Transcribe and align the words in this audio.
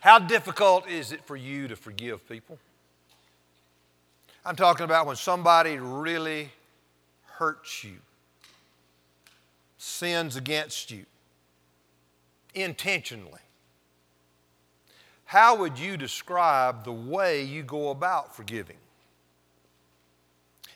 How 0.00 0.18
difficult 0.18 0.88
is 0.88 1.12
it 1.12 1.24
for 1.24 1.36
you 1.36 1.68
to 1.68 1.76
forgive 1.76 2.28
people? 2.28 2.58
I'm 4.44 4.56
talking 4.56 4.84
about 4.84 5.06
when 5.06 5.16
somebody 5.16 5.78
really 5.78 6.50
hurts 7.24 7.84
you, 7.84 7.96
sins 9.76 10.36
against 10.36 10.90
you 10.90 11.04
intentionally. 12.54 13.40
How 15.24 15.56
would 15.56 15.78
you 15.78 15.96
describe 15.96 16.84
the 16.84 16.92
way 16.92 17.42
you 17.42 17.62
go 17.62 17.90
about 17.90 18.34
forgiving? 18.34 18.78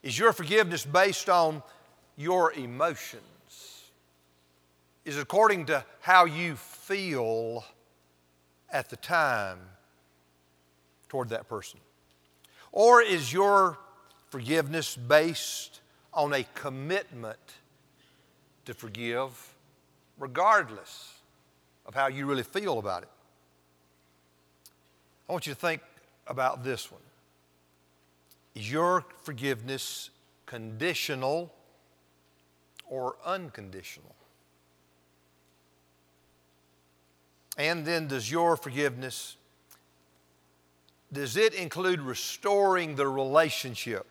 Is 0.02 0.18
your 0.18 0.32
forgiveness 0.32 0.84
based 0.84 1.30
on 1.30 1.62
your 2.16 2.52
emotions? 2.52 3.22
Is 5.04 5.16
it 5.16 5.22
according 5.22 5.66
to 5.66 5.84
how 6.00 6.26
you 6.26 6.56
feel 6.56 7.64
at 8.72 8.88
the 8.88 8.96
time 8.96 9.58
toward 11.08 11.28
that 11.28 11.48
person? 11.48 11.78
Or 12.72 13.02
is 13.02 13.32
your 13.32 13.78
forgiveness 14.30 14.96
based 14.96 15.80
on 16.12 16.32
a 16.32 16.44
commitment 16.54 17.38
to 18.64 18.74
forgive 18.74 19.30
regardless 20.18 21.12
of 21.84 21.94
how 21.94 22.06
you 22.08 22.26
really 22.26 22.42
feel 22.42 22.78
about 22.78 23.02
it? 23.02 23.10
I 25.28 25.32
want 25.32 25.46
you 25.46 25.52
to 25.54 25.60
think 25.60 25.82
about 26.26 26.64
this 26.64 26.90
one. 26.90 27.00
Is 28.54 28.70
your 28.70 29.04
forgiveness 29.22 30.10
conditional 30.46 31.52
or 32.88 33.16
unconditional? 33.24 34.14
And 37.58 37.84
then 37.84 38.08
does 38.08 38.30
your 38.30 38.56
forgiveness 38.56 39.36
does 41.12 41.36
it 41.36 41.52
include 41.52 42.00
restoring 42.00 42.96
the 42.96 43.06
relationship? 43.06 44.06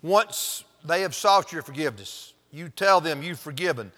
Once 0.00 0.64
they 0.84 1.02
have 1.02 1.14
sought 1.14 1.52
your 1.52 1.62
forgiveness, 1.62 2.34
you 2.52 2.68
tell 2.68 3.00
them 3.00 3.22
you've 3.22 3.40
forgiven. 3.40 3.90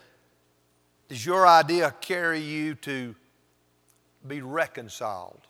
Does 1.09 1.25
your 1.25 1.47
idea 1.47 1.95
carry 2.01 2.41
you 2.41 2.75
to 2.77 3.15
be 4.27 4.41
reconciled? 4.41 5.41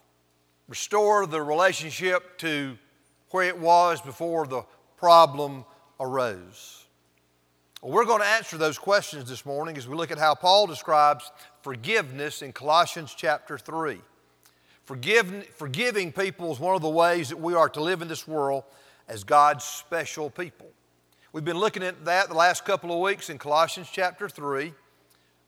Restore 0.67 1.27
the 1.27 1.41
relationship 1.41 2.39
to 2.39 2.77
where 3.31 3.47
it 3.47 3.59
was 3.59 4.01
before 4.01 4.47
the 4.47 4.65
problem 4.97 5.65
arose? 6.01 6.85
Well, 7.81 7.93
we're 7.93 8.07
going 8.07 8.23
to 8.23 8.27
answer 8.27 8.57
those 8.57 8.79
questions 8.79 9.29
this 9.29 9.47
morning 9.47 9.77
as 9.77 9.87
we 9.87 9.95
look 9.95 10.11
at 10.11 10.19
how 10.19 10.35
Paul 10.35 10.67
describes 10.67 11.31
forgiveness 11.65 12.43
in 12.43 12.53
Colossians 12.53 13.15
chapter 13.17 13.57
3. 13.57 13.99
Forgive, 14.85 15.47
forgiving 15.57 16.13
people 16.13 16.53
is 16.53 16.61
one 16.61 16.77
of 16.77 16.83
the 16.83 16.91
ways 16.91 17.31
that 17.31 17.41
we 17.41 17.55
are 17.55 17.71
to 17.71 17.81
live 17.81 18.03
in 18.03 18.09
this 18.09 18.29
world 18.29 18.65
as 19.09 19.25
God's 19.25 19.65
special 19.65 20.29
people. 20.29 20.69
We've 21.33 21.43
been 21.45 21.57
looking 21.57 21.83
at 21.83 22.05
that 22.05 22.29
the 22.29 22.35
last 22.35 22.67
couple 22.67 22.93
of 22.93 22.99
weeks 23.01 23.31
in 23.31 23.39
Colossians 23.39 23.89
chapter 23.91 24.29
3, 24.29 24.75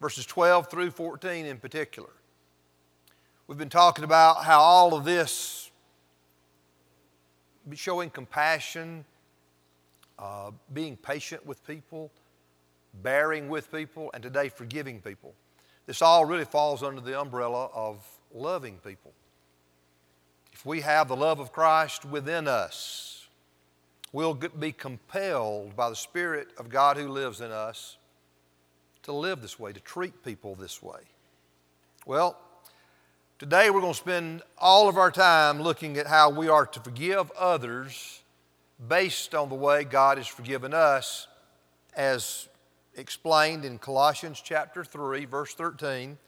verses 0.01 0.25
12 0.25 0.71
through 0.71 0.91
14 0.91 1.45
in 1.45 1.59
particular. 1.59 2.09
We've 3.47 3.59
been 3.59 3.69
talking 3.69 4.03
about 4.03 4.43
how 4.43 4.61
all 4.61 4.95
of 4.95 5.05
this 5.05 5.71
showing 7.75 8.09
compassion, 8.09 9.05
uh, 10.19 10.51
being 10.73 10.97
patient 10.97 11.45
with 11.45 11.65
people, 11.67 12.11
bearing 13.03 13.51
with 13.51 13.71
people, 13.71 14.11
and 14.15 14.23
today 14.23 14.49
forgiving 14.49 15.03
people. 15.03 15.35
This 15.87 16.03
all 16.03 16.25
really 16.25 16.45
falls 16.45 16.83
under 16.83 17.01
the 17.01 17.19
umbrella 17.19 17.69
of 17.75 18.05
loving 18.35 18.79
people. 18.85 19.13
If 20.53 20.67
we 20.67 20.81
have 20.81 21.09
the 21.09 21.17
love 21.17 21.39
of 21.39 21.53
Christ 21.53 22.05
within 22.05 22.49
us, 22.49 23.29
we'll 24.13 24.35
be 24.35 24.73
compelled 24.73 25.77
by 25.77 25.91
the 25.91 25.97
Spirit 25.97 26.49
of 26.59 26.69
God 26.69 26.97
who 26.97 27.09
lives 27.09 27.41
in 27.41 27.51
us 27.51 27.97
to 29.05 29.13
live 29.13 29.41
this 29.41 29.59
way, 29.59 29.73
to 29.73 29.81
treat 29.81 30.25
people 30.25 30.55
this 30.57 30.83
way. 30.83 31.01
Well, 32.05 32.37
Today, 33.39 33.69
we're 33.69 33.83
going 33.83 33.93
to 33.93 33.99
spend 33.99 34.41
all 34.57 34.89
of 34.89 34.97
our 34.97 35.11
time 35.11 35.61
looking 35.61 35.99
at 35.99 36.07
how 36.07 36.31
we 36.31 36.49
are 36.49 36.65
to 36.65 36.81
forgive 36.81 37.31
others 37.33 38.23
based 38.89 39.35
on 39.35 39.51
the 39.51 39.55
way 39.55 39.85
God 39.85 40.17
has 40.17 40.27
forgiven 40.27 40.73
us, 40.73 41.29
as 41.95 42.49
explained 42.97 43.65
in 43.65 43.79
Colossians 43.79 44.41
chapter 44.43 44.83
3, 44.83 45.25
verse 45.27 45.55
13, 45.55 46.19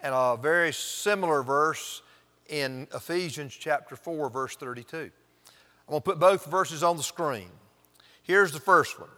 and 0.00 0.14
a 0.14 0.38
very 0.40 0.72
similar 0.72 1.42
verse 1.42 2.02
in 2.48 2.86
Ephesians 2.94 3.54
chapter 3.54 3.96
4, 3.96 4.30
verse 4.30 4.56
32. 4.56 4.96
I'm 4.96 5.10
going 5.88 6.00
to 6.00 6.04
put 6.04 6.18
both 6.18 6.46
verses 6.46 6.82
on 6.82 6.96
the 6.96 7.02
screen. 7.02 7.50
Here's 8.22 8.52
the 8.52 8.60
first 8.60 8.98
one 8.98 9.10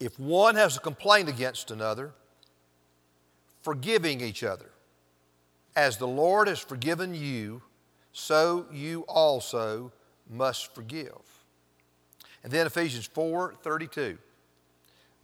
If 0.00 0.18
one 0.18 0.54
has 0.56 0.76
a 0.76 0.80
complaint 0.80 1.28
against 1.28 1.70
another, 1.70 2.12
forgiving 3.62 4.20
each 4.20 4.44
other 4.44 4.70
as 5.76 5.96
the 5.96 6.06
Lord 6.06 6.48
has 6.48 6.60
forgiven 6.60 7.14
you, 7.14 7.62
so 8.12 8.66
you 8.72 9.04
also 9.08 9.92
must 10.30 10.74
forgive. 10.74 11.12
And 12.42 12.52
then 12.52 12.66
Ephesians 12.66 13.06
4 13.06 13.54
32. 13.62 14.18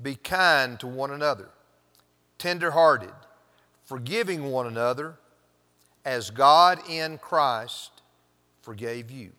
Be 0.02 0.14
kind 0.14 0.78
to 0.80 0.86
one 0.86 1.10
another, 1.10 1.48
tenderhearted, 2.38 3.12
forgiving 3.84 4.50
one 4.50 4.66
another, 4.66 5.16
as 6.04 6.30
God 6.30 6.80
in 6.88 7.18
Christ 7.18 7.90
forgave 8.62 9.10
you. 9.10 9.32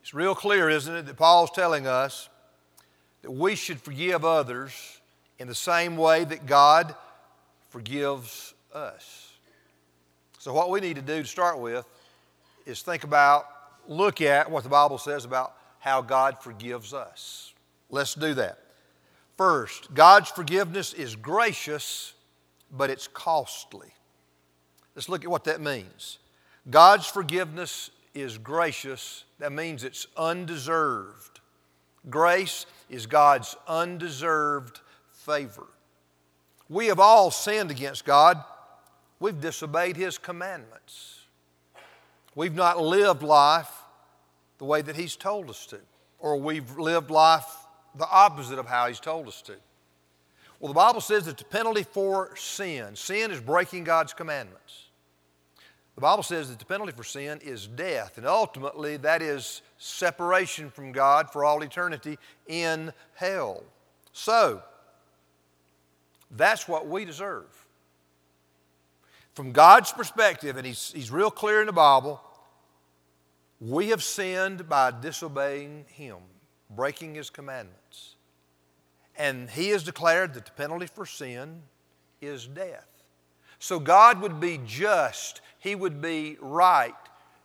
It's 0.00 0.14
real 0.14 0.34
clear, 0.34 0.68
isn't 0.70 0.94
it, 0.94 1.06
that 1.06 1.16
Paul's 1.16 1.50
telling 1.50 1.86
us 1.86 2.28
that 3.22 3.30
we 3.30 3.56
should 3.56 3.80
forgive 3.80 4.24
others 4.24 5.00
in 5.38 5.48
the 5.48 5.54
same 5.54 5.96
way 5.96 6.24
that 6.24 6.46
God 6.46 6.94
forgives 7.70 8.54
us. 8.72 9.32
So, 10.38 10.52
what 10.52 10.70
we 10.70 10.80
need 10.80 10.96
to 10.96 11.02
do 11.02 11.22
to 11.22 11.28
start 11.28 11.58
with 11.58 11.84
is 12.64 12.82
think 12.82 13.04
about, 13.04 13.46
look 13.88 14.20
at 14.20 14.50
what 14.50 14.62
the 14.62 14.70
Bible 14.70 14.98
says 14.98 15.24
about 15.24 15.54
how 15.78 16.00
God 16.00 16.42
forgives 16.42 16.94
us. 16.94 17.52
Let's 17.90 18.14
do 18.14 18.34
that. 18.34 18.58
First, 19.38 19.94
God's 19.94 20.30
forgiveness 20.30 20.92
is 20.92 21.16
gracious, 21.16 22.12
but 22.70 22.90
it's 22.90 23.08
costly. 23.08 23.88
Let's 24.94 25.08
look 25.08 25.24
at 25.24 25.30
what 25.30 25.44
that 25.44 25.60
means. 25.60 26.18
God's 26.68 27.06
forgiveness 27.06 27.90
is 28.14 28.36
gracious, 28.36 29.24
that 29.38 29.52
means 29.52 29.84
it's 29.84 30.06
undeserved. 30.16 31.40
Grace 32.10 32.66
is 32.90 33.06
God's 33.06 33.56
undeserved 33.66 34.80
favor. 35.12 35.66
We 36.68 36.88
have 36.88 37.00
all 37.00 37.30
sinned 37.30 37.70
against 37.70 38.04
God 38.04 38.42
We've 39.20 39.40
disobeyed 39.40 39.96
His 39.96 40.16
commandments. 40.16 41.20
We've 42.34 42.54
not 42.54 42.80
lived 42.80 43.22
life 43.22 43.70
the 44.58 44.64
way 44.64 44.82
that 44.82 44.96
He's 44.96 45.16
told 45.16 45.50
us 45.50 45.66
to, 45.66 45.80
or 46.18 46.36
we've 46.36 46.78
lived 46.78 47.10
life 47.10 47.66
the 47.94 48.08
opposite 48.08 48.58
of 48.58 48.66
how 48.66 48.86
He's 48.88 49.00
told 49.00 49.28
us 49.28 49.42
to. 49.42 49.54
Well, 50.60 50.68
the 50.68 50.74
Bible 50.74 51.00
says 51.00 51.26
that 51.26 51.38
the 51.38 51.44
penalty 51.44 51.84
for 51.84 52.34
sin, 52.36 52.96
sin 52.96 53.30
is 53.30 53.40
breaking 53.40 53.84
God's 53.84 54.12
commandments. 54.12 54.86
The 55.94 56.00
Bible 56.00 56.22
says 56.22 56.48
that 56.48 56.58
the 56.58 56.64
penalty 56.64 56.92
for 56.92 57.04
sin 57.04 57.40
is 57.42 57.66
death, 57.66 58.18
and 58.18 58.26
ultimately 58.26 58.96
that 58.98 59.20
is 59.20 59.62
separation 59.78 60.70
from 60.70 60.92
God 60.92 61.30
for 61.32 61.44
all 61.44 61.62
eternity 61.62 62.18
in 62.46 62.92
hell. 63.14 63.64
So, 64.12 64.62
that's 66.30 66.68
what 66.68 66.86
we 66.86 67.04
deserve. 67.04 67.46
From 69.34 69.52
God's 69.52 69.92
perspective, 69.92 70.56
and 70.56 70.66
he's, 70.66 70.92
he's 70.94 71.10
real 71.10 71.30
clear 71.30 71.60
in 71.60 71.66
the 71.66 71.72
Bible, 71.72 72.20
we 73.60 73.88
have 73.88 74.02
sinned 74.02 74.68
by 74.68 74.92
disobeying 74.92 75.84
Him, 75.88 76.18
breaking 76.70 77.14
His 77.14 77.30
commandments. 77.30 78.14
And 79.16 79.50
He 79.50 79.70
has 79.70 79.82
declared 79.82 80.34
that 80.34 80.46
the 80.46 80.52
penalty 80.52 80.86
for 80.86 81.06
sin 81.06 81.62
is 82.20 82.46
death. 82.46 82.86
So 83.58 83.80
God 83.80 84.20
would 84.20 84.40
be 84.40 84.60
just, 84.64 85.40
He 85.58 85.74
would 85.74 86.00
be 86.00 86.36
right, 86.40 86.94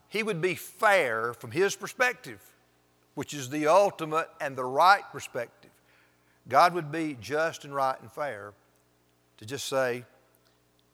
He 0.10 0.24
would 0.24 0.42
be 0.42 0.56
fair 0.56 1.34
from 1.34 1.52
His 1.52 1.76
perspective, 1.76 2.40
which 3.16 3.34
is 3.34 3.50
the 3.50 3.68
ultimate 3.68 4.30
and 4.40 4.56
the 4.56 4.66
right 4.66 5.04
perspective. 5.12 5.72
God 6.48 6.74
would 6.74 6.92
be 6.92 7.18
just 7.22 7.64
and 7.64 7.74
right 7.74 8.00
and 8.02 8.12
fair 8.12 8.54
to 9.38 9.46
just 9.46 9.68
say, 9.68 10.06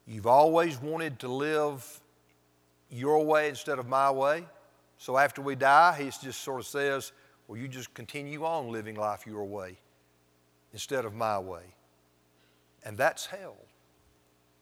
You've 0.07 0.27
always 0.27 0.81
wanted 0.81 1.19
to 1.19 1.27
live 1.27 2.01
your 2.89 3.23
way 3.23 3.49
instead 3.49 3.77
of 3.77 3.87
my 3.87 4.09
way. 4.09 4.43
So 4.97 5.17
after 5.17 5.41
we 5.41 5.53
die, 5.53 5.95
he 5.99 6.05
just 6.05 6.41
sort 6.41 6.59
of 6.59 6.65
says, 6.65 7.11
Well, 7.49 7.57
you 7.57 7.67
just 7.67 7.95
continue 7.95 8.45
on 8.45 8.71
living 8.71 8.93
life 8.93 9.25
your 9.25 9.43
way 9.43 9.79
instead 10.71 11.03
of 11.03 11.15
my 11.15 11.39
way. 11.39 11.63
And 12.85 12.95
that's 12.95 13.25
hell, 13.25 13.57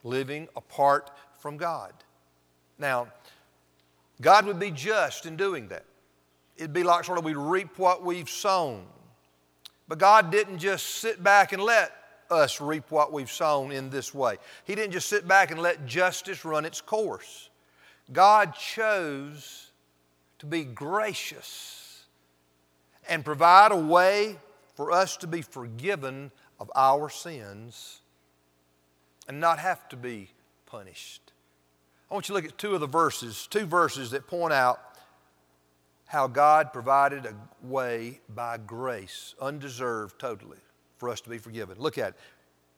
living 0.05 0.47
apart 0.55 1.11
from 1.37 1.57
God. 1.57 1.91
Now, 2.79 3.09
God 4.21 4.45
would 4.45 4.57
be 4.57 4.71
just 4.71 5.25
in 5.25 5.35
doing 5.35 5.67
that. 5.67 5.83
It'd 6.55 6.71
be 6.71 6.83
like 6.83 7.03
sort 7.03 7.17
of 7.17 7.25
we 7.25 7.33
reap 7.33 7.77
what 7.77 8.05
we've 8.05 8.29
sown. 8.29 8.85
But 9.89 9.97
God 9.97 10.31
didn't 10.31 10.59
just 10.59 10.85
sit 10.85 11.21
back 11.21 11.51
and 11.51 11.61
let 11.61 11.91
us 12.31 12.61
reap 12.61 12.89
what 12.89 13.11
we've 13.11 13.29
sown 13.29 13.73
in 13.73 13.89
this 13.89 14.13
way. 14.13 14.37
He 14.63 14.75
didn't 14.75 14.93
just 14.93 15.09
sit 15.09 15.27
back 15.27 15.51
and 15.51 15.59
let 15.59 15.85
justice 15.85 16.45
run 16.45 16.63
its 16.63 16.79
course. 16.79 17.49
God 18.13 18.55
chose 18.55 19.71
to 20.39 20.45
be 20.45 20.63
gracious 20.63 21.86
and 23.07 23.23
provide 23.23 23.71
a 23.71 23.77
way 23.77 24.37
for 24.75 24.91
us 24.91 25.17
to 25.17 25.27
be 25.27 25.41
forgiven 25.41 26.31
of 26.59 26.71
our 26.75 27.09
sins 27.09 28.01
and 29.27 29.39
not 29.39 29.59
have 29.59 29.87
to 29.89 29.97
be 29.97 30.29
punished. 30.65 31.33
I 32.09 32.13
want 32.13 32.29
you 32.29 32.33
to 32.35 32.41
look 32.41 32.51
at 32.51 32.57
two 32.57 32.73
of 32.73 32.79
the 32.79 32.87
verses, 32.87 33.47
two 33.49 33.65
verses 33.65 34.11
that 34.11 34.27
point 34.27 34.53
out 34.53 34.79
how 36.05 36.27
God 36.27 36.71
provided 36.71 37.25
a 37.25 37.35
way 37.61 38.21
by 38.29 38.57
grace, 38.57 39.35
undeserved 39.41 40.17
totally, 40.17 40.59
for 40.97 41.09
us 41.09 41.19
to 41.21 41.29
be 41.29 41.37
forgiven. 41.37 41.77
Look 41.77 41.97
at 41.97 42.09
it. 42.09 42.15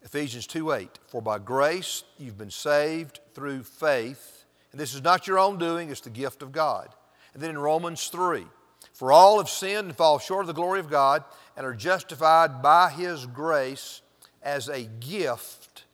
Ephesians 0.02 0.48
2 0.48 0.72
8. 0.72 1.00
For 1.08 1.22
by 1.22 1.38
grace 1.38 2.04
you've 2.18 2.38
been 2.38 2.50
saved 2.50 3.20
through 3.34 3.64
faith. 3.64 4.46
And 4.72 4.80
this 4.80 4.94
is 4.94 5.04
not 5.04 5.28
your 5.28 5.38
own 5.40 5.58
doing, 5.58 5.90
it's 5.90 6.02
the 6.02 6.10
gift 6.10 6.42
of 6.42 6.52
God. 6.52 6.90
And 7.34 7.44
then 7.44 7.52
in 7.52 7.58
Romans 7.58 8.08
3. 8.08 8.46
For 9.00 9.14
all 9.14 9.38
have 9.38 9.48
sinned 9.48 9.88
and 9.88 9.96
fall 9.96 10.20
short 10.20 10.42
of 10.42 10.48
the 10.48 10.54
glory 10.54 10.82
of 10.82 10.90
God 10.90 11.24
and 11.56 11.66
are 11.66 11.74
justified 11.74 12.62
by 12.62 12.90
His 12.90 13.26
grace 13.26 14.02
as 14.44 14.68
a 14.68 14.90
gift 15.00 15.86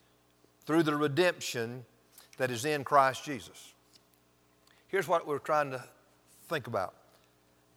through 0.65 0.81
the 0.81 0.95
redemption 0.95 1.85
that 2.37 2.49
is 2.49 2.65
in 2.65 2.83
Christ 2.83 3.23
Jesus. 3.23 3.75
Here's 4.87 5.07
what 5.07 5.27
we're 5.27 5.37
trying 5.37 5.69
to 5.69 5.83
think 6.49 6.65
about 6.65 6.95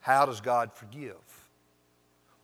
How 0.01 0.25
does 0.25 0.41
God 0.41 0.73
forgive? 0.73 1.17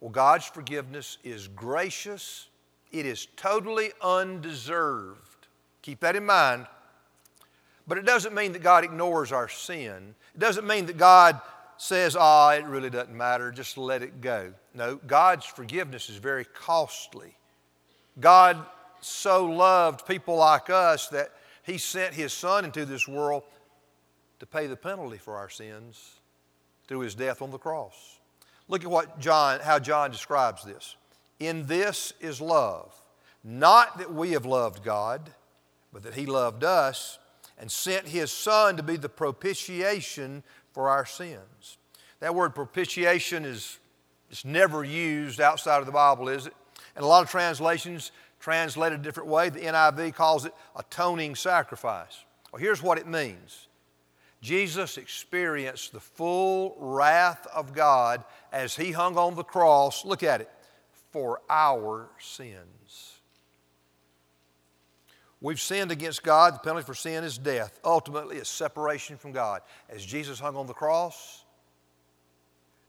Well, 0.00 0.10
God's 0.10 0.44
forgiveness 0.44 1.16
is 1.24 1.48
gracious, 1.48 2.48
it 2.92 3.06
is 3.06 3.28
totally 3.36 3.92
undeserved. 4.02 5.46
Keep 5.80 6.00
that 6.00 6.16
in 6.16 6.26
mind. 6.26 6.66
But 7.88 7.96
it 7.96 8.04
doesn't 8.04 8.34
mean 8.34 8.52
that 8.52 8.62
God 8.62 8.84
ignores 8.84 9.32
our 9.32 9.48
sin. 9.48 10.14
It 10.34 10.38
doesn't 10.38 10.66
mean 10.66 10.84
that 10.86 10.98
God 10.98 11.40
says, 11.76 12.16
ah, 12.18 12.48
oh, 12.48 12.56
it 12.56 12.64
really 12.64 12.90
doesn't 12.90 13.16
matter, 13.16 13.50
just 13.50 13.76
let 13.76 14.02
it 14.02 14.20
go. 14.20 14.52
No, 14.74 14.96
God's 15.06 15.44
forgiveness 15.44 16.08
is 16.08 16.16
very 16.16 16.44
costly. 16.44 17.36
God 18.20 18.64
so 19.00 19.44
loved 19.46 20.06
people 20.06 20.36
like 20.36 20.70
us 20.70 21.08
that 21.08 21.30
He 21.62 21.78
sent 21.78 22.14
His 22.14 22.32
Son 22.32 22.64
into 22.64 22.84
this 22.84 23.06
world 23.06 23.42
to 24.40 24.46
pay 24.46 24.66
the 24.66 24.76
penalty 24.76 25.18
for 25.18 25.36
our 25.36 25.48
sins 25.48 26.20
through 26.86 27.00
His 27.00 27.14
death 27.14 27.42
on 27.42 27.50
the 27.50 27.58
cross. 27.58 28.18
Look 28.68 28.84
at 28.84 28.90
what 28.90 29.18
John, 29.18 29.60
how 29.60 29.78
John 29.78 30.10
describes 30.10 30.64
this. 30.64 30.96
In 31.40 31.66
this 31.66 32.12
is 32.20 32.40
love, 32.40 32.94
not 33.42 33.98
that 33.98 34.12
we 34.12 34.32
have 34.32 34.46
loved 34.46 34.82
God, 34.84 35.30
but 35.92 36.02
that 36.04 36.14
He 36.14 36.26
loved 36.26 36.64
us 36.64 37.18
and 37.58 37.70
sent 37.70 38.08
His 38.08 38.32
Son 38.32 38.76
to 38.76 38.82
be 38.82 38.96
the 38.96 39.08
propitiation 39.08 40.42
for 40.74 40.90
our 40.90 41.06
sins. 41.06 41.78
That 42.20 42.34
word 42.34 42.54
propitiation 42.54 43.44
is 43.44 43.78
it's 44.30 44.44
never 44.44 44.82
used 44.82 45.40
outside 45.40 45.78
of 45.78 45.86
the 45.86 45.92
Bible, 45.92 46.28
is 46.28 46.46
it? 46.46 46.54
And 46.96 47.04
a 47.04 47.08
lot 47.08 47.22
of 47.22 47.30
translations 47.30 48.10
translate 48.40 48.92
it 48.92 48.96
a 48.96 49.02
different 49.02 49.28
way. 49.28 49.48
The 49.48 49.60
NIV 49.60 50.14
calls 50.14 50.44
it 50.44 50.52
atoning 50.76 51.36
sacrifice. 51.36 52.24
Well, 52.52 52.60
here's 52.60 52.82
what 52.82 52.98
it 52.98 53.06
means 53.06 53.68
Jesus 54.42 54.98
experienced 54.98 55.92
the 55.92 56.00
full 56.00 56.76
wrath 56.78 57.46
of 57.54 57.72
God 57.72 58.24
as 58.52 58.76
he 58.76 58.92
hung 58.92 59.16
on 59.16 59.36
the 59.36 59.44
cross. 59.44 60.04
Look 60.04 60.22
at 60.22 60.40
it 60.40 60.50
for 61.12 61.40
our 61.48 62.08
sins. 62.18 63.13
We've 65.44 65.60
sinned 65.60 65.92
against 65.92 66.22
God. 66.22 66.54
The 66.54 66.58
penalty 66.60 66.86
for 66.86 66.94
sin 66.94 67.22
is 67.22 67.36
death. 67.36 67.78
Ultimately, 67.84 68.38
it's 68.38 68.48
separation 68.48 69.18
from 69.18 69.32
God. 69.32 69.60
As 69.90 70.02
Jesus 70.02 70.40
hung 70.40 70.56
on 70.56 70.66
the 70.66 70.72
cross, 70.72 71.44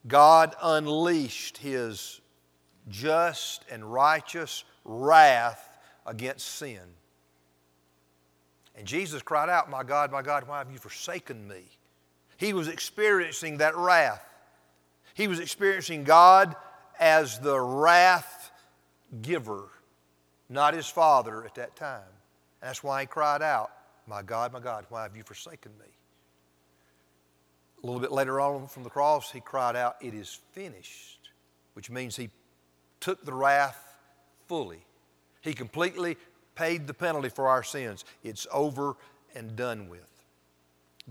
God 0.08 0.56
unleashed 0.64 1.58
his 1.58 2.22
just 2.88 3.66
and 3.70 3.84
righteous 3.92 4.64
wrath 4.86 5.78
against 6.06 6.48
sin. 6.48 6.80
And 8.78 8.88
Jesus 8.88 9.22
cried 9.22 9.50
out, 9.50 9.70
My 9.70 9.84
God, 9.84 10.10
my 10.14 10.22
God, 10.22 10.48
why 10.48 10.60
have 10.60 10.72
you 10.72 10.80
forsaken 10.80 11.46
me? 11.50 11.64
He 12.38 12.54
was 12.54 12.70
experiencing 12.70 13.58
that 13.58 13.76
wrath. 13.76 14.26
He 15.14 15.28
was 15.28 15.42
experiencing 15.42 16.06
God 16.06 16.56
as 17.02 17.38
the 17.38 17.60
wrath 17.60 18.50
giver, 19.22 19.68
not 20.48 20.74
his 20.74 20.88
father 20.88 21.44
at 21.44 21.56
that 21.56 21.76
time. 21.76 22.15
That's 22.66 22.84
why 22.84 23.02
he 23.02 23.06
cried 23.06 23.44
out, 23.44 23.70
My 24.08 24.24
God, 24.24 24.52
my 24.52 24.60
God, 24.60 24.88
why 24.90 25.04
have 25.04 25.16
you 25.16 25.22
forsaken 25.22 25.72
me? 25.80 25.86
A 27.84 27.86
little 27.86 28.02
bit 28.02 28.12
later 28.12 28.42
on 28.42 28.66
from 28.66 28.82
the 28.82 28.90
cross, 28.90 29.32
he 29.32 29.40
cried 29.40 29.76
out, 29.76 29.98
It 30.02 30.16
is 30.16 30.40
finished, 30.52 31.30
which 31.74 31.92
means 31.92 32.16
he 32.16 32.32
took 33.00 33.24
the 33.24 33.34
wrath 33.34 34.00
fully. 34.48 34.84
He 35.42 35.54
completely 35.54 36.18
paid 36.56 36.88
the 36.88 36.94
penalty 36.96 37.30
for 37.30 37.48
our 37.50 37.62
sins. 37.62 38.04
It's 38.24 38.48
over 38.52 38.96
and 39.36 39.56
done 39.56 39.88
with. 39.88 40.02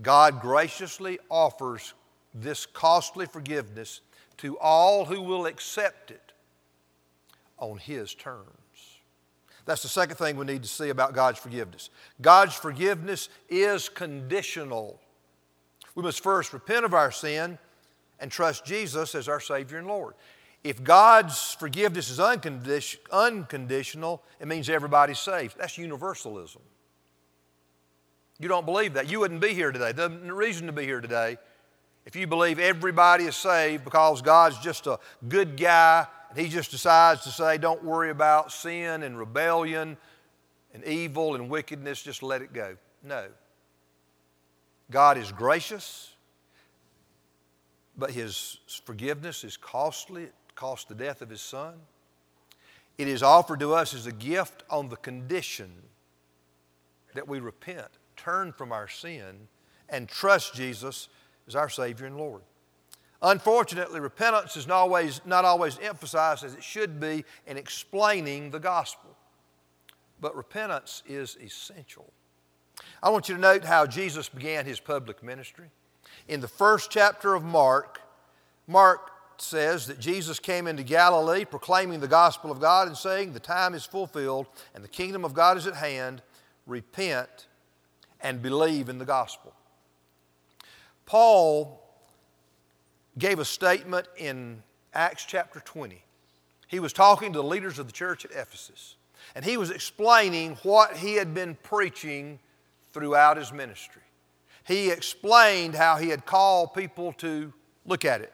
God 0.01 0.41
graciously 0.41 1.19
offers 1.29 1.93
this 2.33 2.65
costly 2.65 3.27
forgiveness 3.27 4.01
to 4.39 4.59
all 4.59 5.05
who 5.05 5.21
will 5.21 5.45
accept 5.45 6.11
it 6.11 6.33
on 7.57 7.77
His 7.77 8.13
terms. 8.13 8.64
That's 9.65 9.81
the 9.81 9.89
second 9.89 10.17
thing 10.17 10.37
we 10.37 10.45
need 10.45 10.61
to 10.63 10.69
see 10.69 10.89
about 10.89 11.13
God's 11.13 11.39
forgiveness. 11.39 11.89
God's 12.21 12.53
forgiveness 12.53 13.29
is 13.49 13.89
conditional. 13.89 15.01
We 15.95 16.03
must 16.03 16.21
first 16.21 16.53
repent 16.53 16.85
of 16.85 16.93
our 16.93 17.11
sin 17.11 17.57
and 18.19 18.31
trust 18.31 18.63
Jesus 18.65 19.15
as 19.15 19.27
our 19.27 19.39
Savior 19.39 19.79
and 19.79 19.87
Lord. 19.87 20.13
If 20.63 20.83
God's 20.83 21.53
forgiveness 21.59 22.09
is 22.09 22.19
unconditional, 23.11 24.23
it 24.39 24.47
means 24.47 24.69
everybody's 24.69 25.19
saved. 25.19 25.57
That's 25.57 25.77
universalism. 25.77 26.61
You 28.39 28.47
don't 28.47 28.65
believe 28.65 28.93
that. 28.95 29.09
You 29.09 29.19
wouldn't 29.19 29.41
be 29.41 29.53
here 29.53 29.71
today. 29.71 29.91
The 29.91 30.09
reason 30.09 30.67
to 30.67 30.73
be 30.73 30.83
here 30.83 31.01
today, 31.01 31.37
if 32.05 32.15
you 32.15 32.27
believe 32.27 32.59
everybody 32.59 33.25
is 33.25 33.35
saved 33.35 33.83
because 33.83 34.21
God's 34.21 34.59
just 34.59 34.87
a 34.87 34.99
good 35.27 35.55
guy 35.57 36.07
he 36.35 36.49
just 36.49 36.71
decides 36.71 37.23
to 37.23 37.29
say, 37.29 37.57
don't 37.57 37.83
worry 37.83 38.09
about 38.09 38.51
sin 38.51 39.03
and 39.03 39.17
rebellion 39.17 39.97
and 40.73 40.83
evil 40.83 41.35
and 41.35 41.49
wickedness, 41.49 42.01
just 42.01 42.21
let 42.21 42.41
it 42.41 42.51
go. 42.51 42.75
No. 43.03 43.27
God 44.91 45.17
is 45.17 45.31
gracious, 45.31 46.13
but 47.97 48.11
His 48.11 48.59
forgiveness 48.83 49.43
is 49.43 49.57
costly. 49.57 50.23
It 50.23 50.33
cost 50.55 50.89
the 50.89 50.95
death 50.95 51.21
of 51.21 51.29
His 51.29 51.41
Son. 51.41 51.75
It 52.97 53.07
is 53.07 53.23
offered 53.23 53.59
to 53.61 53.73
us 53.73 53.93
as 53.93 54.05
a 54.05 54.11
gift 54.11 54.63
on 54.69 54.89
the 54.89 54.95
condition 54.97 55.71
that 57.13 57.27
we 57.27 57.39
repent, 57.39 57.87
turn 58.15 58.51
from 58.51 58.71
our 58.71 58.87
sin, 58.87 59.47
and 59.89 60.07
trust 60.07 60.53
Jesus 60.53 61.09
as 61.47 61.55
our 61.55 61.69
Savior 61.69 62.05
and 62.05 62.17
Lord. 62.17 62.41
Unfortunately, 63.21 63.99
repentance 63.99 64.57
is 64.57 64.67
not 64.67 64.77
always, 64.77 65.21
not 65.25 65.45
always 65.45 65.79
emphasized 65.79 66.43
as 66.43 66.53
it 66.53 66.63
should 66.63 66.99
be 66.99 67.23
in 67.47 67.57
explaining 67.57 68.51
the 68.51 68.59
gospel. 68.59 69.15
But 70.19 70.35
repentance 70.35 71.03
is 71.07 71.37
essential. 71.41 72.11
I 73.01 73.09
want 73.09 73.29
you 73.29 73.35
to 73.35 73.41
note 73.41 73.63
how 73.63 73.85
Jesus 73.85 74.29
began 74.29 74.65
his 74.65 74.79
public 74.79 75.23
ministry. 75.23 75.69
In 76.27 76.41
the 76.41 76.47
first 76.47 76.91
chapter 76.91 77.35
of 77.35 77.43
Mark, 77.43 78.01
Mark 78.67 79.11
says 79.37 79.87
that 79.87 79.99
Jesus 79.99 80.39
came 80.39 80.67
into 80.67 80.83
Galilee 80.83 81.45
proclaiming 81.45 81.99
the 81.99 82.07
gospel 82.07 82.51
of 82.51 82.59
God 82.59 82.87
and 82.87 82.97
saying, 82.97 83.33
The 83.33 83.39
time 83.39 83.73
is 83.73 83.85
fulfilled 83.85 84.47
and 84.73 84.83
the 84.83 84.89
kingdom 84.89 85.25
of 85.25 85.33
God 85.33 85.57
is 85.57 85.67
at 85.67 85.75
hand. 85.75 86.21
Repent 86.65 87.47
and 88.21 88.41
believe 88.41 88.89
in 88.89 88.97
the 88.97 89.05
gospel. 89.05 89.53
Paul 91.05 91.84
gave 93.17 93.39
a 93.39 93.45
statement 93.45 94.07
in 94.17 94.61
Acts 94.93 95.25
chapter 95.25 95.59
20. 95.59 96.03
He 96.67 96.79
was 96.79 96.93
talking 96.93 97.33
to 97.33 97.39
the 97.39 97.47
leaders 97.47 97.79
of 97.79 97.87
the 97.87 97.93
church 97.93 98.25
at 98.25 98.31
Ephesus, 98.31 98.95
and 99.35 99.45
he 99.45 99.57
was 99.57 99.69
explaining 99.71 100.55
what 100.63 100.97
he 100.97 101.15
had 101.15 101.33
been 101.33 101.55
preaching 101.63 102.39
throughout 102.91 103.37
his 103.37 103.51
ministry. 103.51 104.01
He 104.65 104.89
explained 104.89 105.75
how 105.75 105.97
he 105.97 106.09
had 106.09 106.25
called 106.25 106.73
people 106.73 107.13
to 107.13 107.53
look 107.85 108.03
at 108.03 108.21
it, 108.21 108.33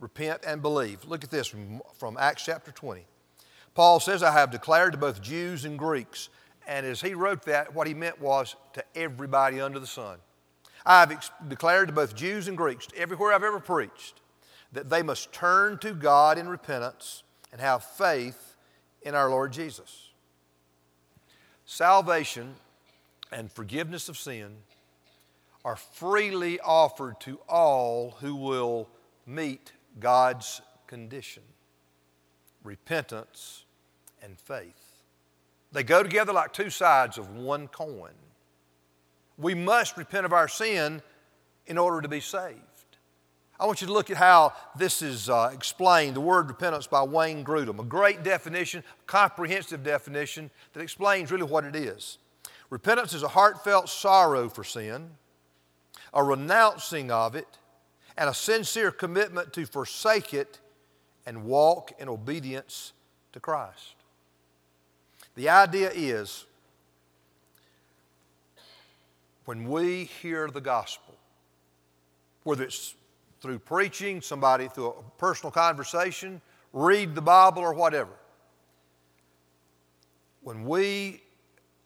repent 0.00 0.42
and 0.46 0.60
believe. 0.60 1.04
Look 1.04 1.22
at 1.22 1.30
this 1.30 1.46
from, 1.46 1.80
from 1.96 2.16
Acts 2.18 2.44
chapter 2.44 2.72
20. 2.72 3.06
Paul 3.74 4.00
says, 4.00 4.22
I 4.22 4.32
have 4.32 4.50
declared 4.50 4.92
to 4.92 4.98
both 4.98 5.22
Jews 5.22 5.64
and 5.64 5.78
Greeks. 5.78 6.28
And 6.66 6.86
as 6.86 7.00
he 7.00 7.14
wrote 7.14 7.42
that, 7.42 7.74
what 7.74 7.86
he 7.86 7.94
meant 7.94 8.20
was 8.20 8.56
to 8.72 8.84
everybody 8.94 9.60
under 9.60 9.78
the 9.78 9.86
sun. 9.86 10.18
I've 10.86 11.12
ex- 11.12 11.30
declared 11.48 11.88
to 11.88 11.94
both 11.94 12.14
Jews 12.14 12.48
and 12.48 12.56
Greeks, 12.56 12.88
everywhere 12.96 13.32
I've 13.32 13.42
ever 13.42 13.60
preached, 13.60 14.20
that 14.72 14.90
they 14.90 15.02
must 15.02 15.32
turn 15.32 15.78
to 15.78 15.94
God 15.94 16.38
in 16.38 16.48
repentance 16.48 17.22
and 17.52 17.60
have 17.60 17.84
faith 17.84 18.56
in 19.02 19.14
our 19.14 19.30
Lord 19.30 19.52
Jesus. 19.52 20.10
Salvation 21.64 22.54
and 23.32 23.50
forgiveness 23.50 24.08
of 24.08 24.18
sin 24.18 24.56
are 25.64 25.76
freely 25.76 26.60
offered 26.60 27.18
to 27.20 27.38
all 27.48 28.16
who 28.20 28.34
will 28.34 28.88
meet 29.26 29.72
God's 29.98 30.60
condition 30.86 31.42
repentance 32.62 33.64
and 34.22 34.38
faith. 34.38 35.02
They 35.70 35.82
go 35.82 36.02
together 36.02 36.32
like 36.32 36.52
two 36.52 36.70
sides 36.70 37.18
of 37.18 37.36
one 37.36 37.68
coin. 37.68 38.14
We 39.38 39.54
must 39.54 39.96
repent 39.96 40.26
of 40.26 40.32
our 40.32 40.48
sin 40.48 41.02
in 41.66 41.78
order 41.78 42.00
to 42.00 42.08
be 42.08 42.20
saved. 42.20 42.60
I 43.58 43.66
want 43.66 43.80
you 43.80 43.86
to 43.86 43.92
look 43.92 44.10
at 44.10 44.16
how 44.16 44.52
this 44.76 45.00
is 45.00 45.30
uh, 45.30 45.50
explained, 45.52 46.16
the 46.16 46.20
word 46.20 46.48
repentance 46.48 46.86
by 46.86 47.02
Wayne 47.02 47.44
Grudem, 47.44 47.78
a 47.78 47.84
great 47.84 48.24
definition, 48.24 48.82
comprehensive 49.06 49.84
definition 49.84 50.50
that 50.72 50.80
explains 50.80 51.30
really 51.30 51.44
what 51.44 51.64
it 51.64 51.76
is. 51.76 52.18
Repentance 52.68 53.12
is 53.12 53.22
a 53.22 53.28
heartfelt 53.28 53.88
sorrow 53.88 54.48
for 54.48 54.64
sin, 54.64 55.10
a 56.12 56.24
renouncing 56.24 57.12
of 57.12 57.36
it, 57.36 57.58
and 58.16 58.28
a 58.28 58.34
sincere 58.34 58.90
commitment 58.90 59.52
to 59.52 59.66
forsake 59.66 60.34
it 60.34 60.60
and 61.26 61.44
walk 61.44 61.92
in 61.98 62.08
obedience 62.08 62.92
to 63.32 63.40
Christ. 63.40 63.94
The 65.36 65.48
idea 65.48 65.90
is 65.94 66.46
when 69.44 69.68
we 69.68 70.04
hear 70.04 70.48
the 70.48 70.60
gospel, 70.60 71.14
whether 72.44 72.64
it's 72.64 72.94
through 73.40 73.58
preaching, 73.58 74.20
somebody 74.20 74.68
through 74.68 74.88
a 74.88 75.02
personal 75.18 75.50
conversation, 75.50 76.40
read 76.72 77.14
the 77.14 77.22
Bible, 77.22 77.62
or 77.62 77.74
whatever, 77.74 78.12
when 80.42 80.64
we 80.64 81.22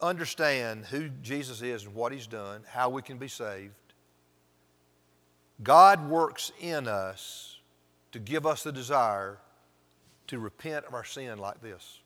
understand 0.01 0.85
who 0.87 1.09
Jesus 1.23 1.63
is 1.63 1.85
and 1.85 1.95
what 1.95 2.13
He's 2.13 2.27
done, 2.27 2.63
how 2.69 2.89
we 2.89 3.03
can 3.03 3.19
be 3.19 3.29
saved, 3.29 3.75
God 5.63 6.09
works 6.09 6.53
in 6.61 6.87
us 6.87 7.59
to 8.13 8.19
give 8.19 8.47
us 8.47 8.63
the 8.63 8.73
desire 8.73 9.39
to 10.29 10.39
repent 10.39 10.85
of 10.85 10.95
our 10.95 11.05
sin 11.05 11.39
like 11.39 11.61
this. 11.61 12.01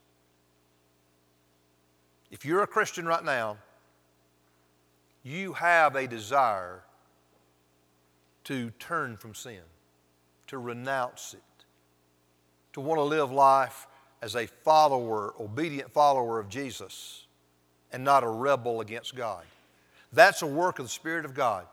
If 2.30 2.46
you're 2.46 2.62
a 2.62 2.66
Christian 2.66 3.04
right 3.04 3.24
now, 3.24 3.58
you 5.22 5.52
have 5.54 5.94
a 5.96 6.06
desire 6.06 6.82
to 8.44 8.70
turn 8.78 9.16
from 9.16 9.34
sin, 9.34 9.60
to 10.48 10.58
renounce 10.58 11.34
it, 11.34 11.64
to 12.72 12.80
want 12.80 12.98
to 12.98 13.04
live 13.04 13.30
life 13.30 13.86
as 14.20 14.34
a 14.34 14.46
follower, 14.46 15.34
obedient 15.40 15.90
follower 15.92 16.38
of 16.38 16.48
Jesus, 16.48 17.26
and 17.92 18.02
not 18.02 18.24
a 18.24 18.28
rebel 18.28 18.80
against 18.80 19.14
God. 19.14 19.44
That's 20.12 20.42
a 20.42 20.46
work 20.46 20.78
of 20.78 20.86
the 20.86 20.90
Spirit 20.90 21.24
of 21.24 21.34
God. 21.34 21.66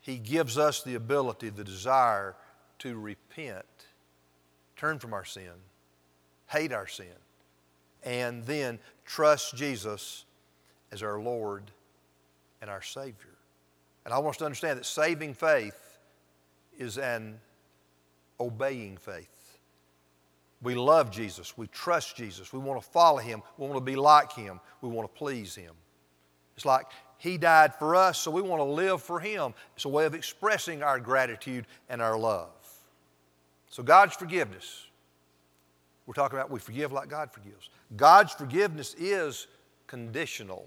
He 0.00 0.16
gives 0.16 0.56
us 0.58 0.82
the 0.82 0.94
ability, 0.94 1.50
the 1.50 1.64
desire 1.64 2.36
to 2.80 2.98
repent, 2.98 3.66
turn 4.76 4.98
from 4.98 5.12
our 5.12 5.24
sin, 5.24 5.52
hate 6.46 6.72
our 6.72 6.86
sin, 6.86 7.06
and 8.02 8.44
then 8.44 8.78
trust 9.04 9.56
Jesus 9.56 10.24
as 10.92 11.02
our 11.02 11.20
Lord 11.20 11.70
and 12.60 12.70
our 12.70 12.82
Savior. 12.82 13.36
And 14.04 14.14
I 14.14 14.18
want 14.18 14.34
us 14.34 14.38
to 14.38 14.44
understand 14.44 14.78
that 14.78 14.86
saving 14.86 15.34
faith 15.34 15.98
is 16.78 16.98
an 16.98 17.38
obeying 18.40 18.96
faith. 18.96 19.58
We 20.62 20.74
love 20.74 21.10
Jesus. 21.10 21.56
We 21.56 21.68
trust 21.68 22.16
Jesus. 22.16 22.52
We 22.52 22.58
want 22.58 22.82
to 22.82 22.88
follow 22.88 23.18
Him. 23.18 23.42
We 23.56 23.66
want 23.66 23.76
to 23.76 23.84
be 23.84 23.96
like 23.96 24.32
Him. 24.32 24.60
We 24.80 24.88
want 24.88 25.12
to 25.12 25.18
please 25.18 25.54
Him. 25.54 25.74
It's 26.56 26.64
like 26.64 26.86
He 27.18 27.38
died 27.38 27.74
for 27.74 27.94
us, 27.94 28.18
so 28.18 28.30
we 28.30 28.42
want 28.42 28.60
to 28.60 28.64
live 28.64 29.02
for 29.02 29.20
Him. 29.20 29.54
It's 29.76 29.84
a 29.84 29.88
way 29.88 30.04
of 30.04 30.14
expressing 30.14 30.82
our 30.82 30.98
gratitude 30.98 31.66
and 31.88 32.02
our 32.02 32.18
love. 32.18 32.50
So, 33.70 33.82
God's 33.82 34.14
forgiveness. 34.14 34.86
We're 36.06 36.14
talking 36.14 36.38
about 36.38 36.50
we 36.50 36.58
forgive 36.58 36.90
like 36.90 37.10
God 37.10 37.30
forgives. 37.30 37.68
God's 37.94 38.32
forgiveness 38.32 38.94
is 38.98 39.46
conditional, 39.86 40.66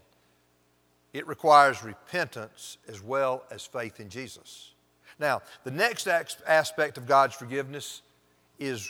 it 1.14 1.28
requires 1.28 1.84
repentance 1.84 2.78
as 2.88 3.02
well 3.02 3.44
as 3.52 3.66
faith 3.66 4.00
in 4.00 4.10
Jesus. 4.10 4.72
Now, 5.20 5.42
the 5.64 5.72
next 5.72 6.08
aspect 6.08 6.98
of 6.98 7.06
God's 7.06 7.36
forgiveness 7.36 8.02
is 8.60 8.90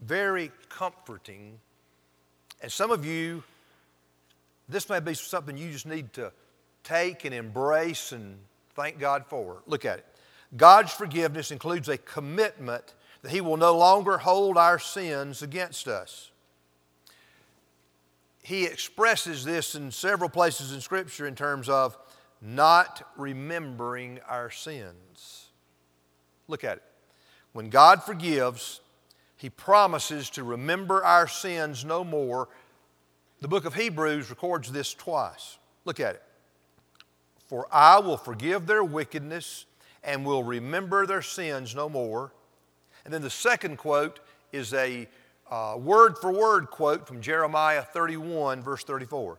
very 0.00 0.50
comforting. 0.68 1.58
And 2.62 2.72
some 2.72 2.90
of 2.90 3.04
you, 3.04 3.42
this 4.68 4.88
may 4.88 5.00
be 5.00 5.14
something 5.14 5.56
you 5.56 5.70
just 5.70 5.86
need 5.86 6.12
to 6.14 6.32
take 6.84 7.24
and 7.24 7.34
embrace 7.34 8.12
and 8.12 8.38
thank 8.74 8.98
God 8.98 9.24
for. 9.26 9.62
Look 9.66 9.84
at 9.84 9.98
it. 9.98 10.06
God's 10.56 10.92
forgiveness 10.92 11.50
includes 11.50 11.88
a 11.88 11.98
commitment 11.98 12.94
that 13.22 13.30
He 13.30 13.40
will 13.40 13.56
no 13.56 13.76
longer 13.76 14.18
hold 14.18 14.56
our 14.56 14.78
sins 14.78 15.42
against 15.42 15.86
us. 15.86 16.30
He 18.48 18.64
expresses 18.64 19.44
this 19.44 19.74
in 19.74 19.90
several 19.90 20.30
places 20.30 20.72
in 20.72 20.80
Scripture 20.80 21.26
in 21.26 21.34
terms 21.34 21.68
of 21.68 21.98
not 22.40 23.06
remembering 23.18 24.20
our 24.26 24.50
sins. 24.50 25.48
Look 26.46 26.64
at 26.64 26.78
it. 26.78 26.82
When 27.52 27.68
God 27.68 28.02
forgives, 28.02 28.80
He 29.36 29.50
promises 29.50 30.30
to 30.30 30.44
remember 30.44 31.04
our 31.04 31.28
sins 31.28 31.84
no 31.84 32.04
more. 32.04 32.48
The 33.42 33.48
book 33.48 33.66
of 33.66 33.74
Hebrews 33.74 34.30
records 34.30 34.72
this 34.72 34.94
twice. 34.94 35.58
Look 35.84 36.00
at 36.00 36.14
it. 36.14 36.22
For 37.48 37.68
I 37.70 37.98
will 37.98 38.16
forgive 38.16 38.66
their 38.66 38.82
wickedness 38.82 39.66
and 40.02 40.24
will 40.24 40.42
remember 40.42 41.04
their 41.04 41.20
sins 41.20 41.74
no 41.74 41.90
more. 41.90 42.32
And 43.04 43.12
then 43.12 43.20
the 43.20 43.28
second 43.28 43.76
quote 43.76 44.20
is 44.52 44.72
a 44.72 45.06
Uh, 45.50 45.76
word 45.78 46.18
for 46.18 46.30
word 46.30 46.66
quote 46.66 47.06
from 47.06 47.22
Jeremiah 47.22 47.82
31, 47.82 48.62
verse 48.62 48.84
34. 48.84 49.38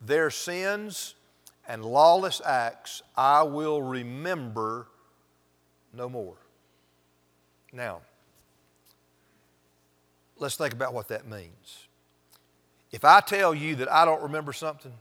Their 0.00 0.30
sins 0.30 1.14
and 1.68 1.84
lawless 1.84 2.40
acts 2.44 3.02
I 3.16 3.42
will 3.42 3.82
remember 3.82 4.86
no 5.92 6.08
more. 6.08 6.36
Now, 7.72 8.00
let's 10.38 10.56
think 10.56 10.72
about 10.72 10.94
what 10.94 11.08
that 11.08 11.28
means. 11.28 11.86
If 12.90 13.04
I 13.04 13.20
tell 13.20 13.54
you 13.54 13.76
that 13.76 13.92
I 13.92 14.04
don't 14.04 14.22
remember 14.22 14.52
something, 14.52 14.92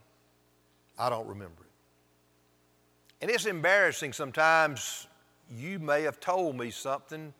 I 0.97 1.09
don't 1.09 1.27
remember 1.27 1.61
it. 1.61 3.21
And 3.21 3.31
it's 3.31 3.45
embarrassing 3.45 4.13
sometimes. 4.13 5.07
You 5.49 5.79
may 5.79 6.03
have 6.03 6.19
told 6.19 6.57
me 6.57 6.69
something 6.69 7.33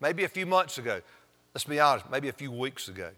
maybe 0.00 0.24
a 0.24 0.28
few 0.28 0.46
months 0.46 0.78
ago. 0.78 1.00
Let's 1.54 1.64
be 1.64 1.78
honest, 1.78 2.10
maybe 2.10 2.28
a 2.28 2.32
few 2.32 2.50
weeks 2.50 2.88
ago. 2.88 3.10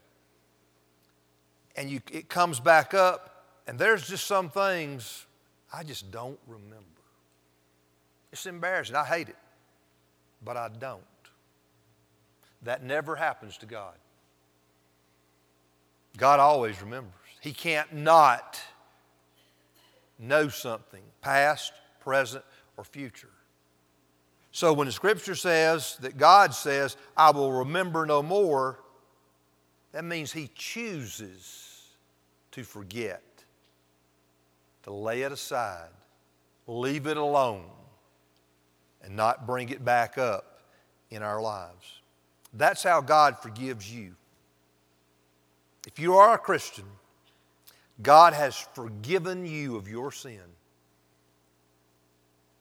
And 1.75 1.89
you, 1.89 2.01
it 2.11 2.29
comes 2.29 2.59
back 2.59 2.93
up, 2.93 3.45
and 3.67 3.77
there's 3.77 4.07
just 4.07 4.25
some 4.27 4.49
things 4.49 5.25
I 5.73 5.83
just 5.83 6.11
don't 6.11 6.39
remember. 6.47 6.83
It's 8.31 8.45
embarrassing. 8.45 8.95
I 8.95 9.05
hate 9.05 9.29
it, 9.29 9.37
but 10.43 10.55
I 10.55 10.69
don't. 10.69 11.01
That 12.63 12.83
never 12.83 13.15
happens 13.15 13.57
to 13.59 13.65
God. 13.65 13.95
God 16.17 16.39
always 16.39 16.81
remembers. 16.81 17.13
He 17.41 17.53
can't 17.53 17.93
not 17.93 18.59
know 20.19 20.49
something, 20.49 21.03
past, 21.21 21.71
present, 21.99 22.43
or 22.75 22.83
future. 22.83 23.29
So 24.57 24.73
when 24.73 24.87
the 24.87 24.91
scripture 24.91 25.35
says 25.35 25.97
that 26.01 26.17
God 26.17 26.51
says, 26.51 26.97
I 27.15 27.29
will 27.29 27.51
remember 27.53 28.07
no 28.07 28.23
more, 28.23 28.79
that 29.91 30.03
means 30.03 30.33
He 30.33 30.49
chooses 30.55 31.83
to 32.53 32.63
forget, 32.63 33.21
to 34.81 34.91
lay 34.91 35.21
it 35.21 35.31
aside, 35.31 35.91
leave 36.65 37.05
it 37.05 37.17
alone, 37.17 37.65
and 39.03 39.15
not 39.15 39.45
bring 39.45 39.69
it 39.69 39.85
back 39.85 40.17
up 40.17 40.61
in 41.11 41.21
our 41.21 41.39
lives. 41.39 42.01
That's 42.51 42.81
how 42.81 42.99
God 43.01 43.37
forgives 43.37 43.93
you. 43.93 44.15
If 45.85 45.99
you 45.99 46.15
are 46.15 46.33
a 46.33 46.39
Christian, 46.39 46.85
God 48.01 48.33
has 48.33 48.57
forgiven 48.73 49.45
you 49.45 49.75
of 49.75 49.87
your 49.87 50.11
sin. 50.11 50.41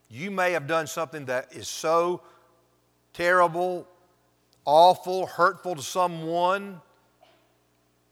You 0.09 0.31
may 0.31 0.53
have 0.53 0.67
done 0.67 0.87
something 0.87 1.27
that 1.27 1.53
is 1.55 1.69
so 1.69 2.23
terrible, 3.13 3.89
awful, 4.65 5.27
hurtful 5.27 5.75
to 5.75 5.83
someone, 5.83 6.81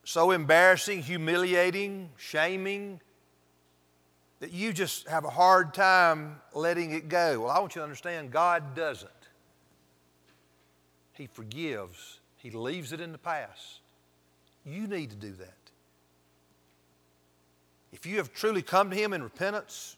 so 0.05 0.33
embarrassing, 0.33 1.03
humiliating, 1.03 2.11
shaming. 2.17 3.01
that 4.41 4.53
you 4.53 4.75
just 4.75 5.09
have 5.09 5.25
a 5.25 5.31
hard 5.31 5.73
time 5.73 6.41
letting 6.53 6.91
it 6.91 7.09
go. 7.09 7.41
Well, 7.41 7.51
I 7.51 7.59
want 7.61 7.75
you 7.75 7.81
to 7.81 7.85
understand 7.85 8.31
God 8.31 8.75
doesn't. 8.75 9.11
He 11.13 11.27
forgives, 11.27 12.21
He 12.37 12.51
leaves 12.51 12.93
it 12.93 13.01
in 13.01 13.13
the 13.13 13.19
past. 13.19 13.81
You 14.67 14.87
need 14.87 15.11
to 15.11 15.17
do 15.17 15.33
that. 15.33 15.55
If 17.93 18.05
you 18.05 18.17
have 18.17 18.35
truly 18.35 18.61
come 18.61 18.91
to 18.91 18.97
Him 18.97 19.13
in 19.13 19.23
repentance, 19.23 19.97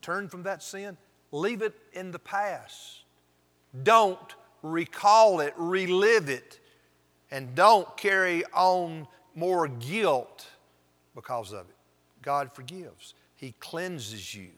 turn 0.00 0.28
from 0.28 0.44
that 0.44 0.62
sin, 0.62 0.96
leave 1.32 1.62
it 1.62 1.74
in 1.92 2.10
the 2.10 2.18
past. 2.18 3.04
Don't 3.82 4.34
recall 4.62 5.40
it, 5.40 5.54
relive 5.56 6.28
it, 6.28 6.60
and 7.30 7.54
don't 7.54 7.96
carry 7.96 8.44
on 8.52 9.06
more 9.34 9.68
guilt 9.68 10.46
because 11.14 11.52
of 11.52 11.68
it. 11.68 11.74
God 12.22 12.52
forgives, 12.52 13.14
He 13.36 13.54
cleanses 13.60 14.34
you, 14.34 14.48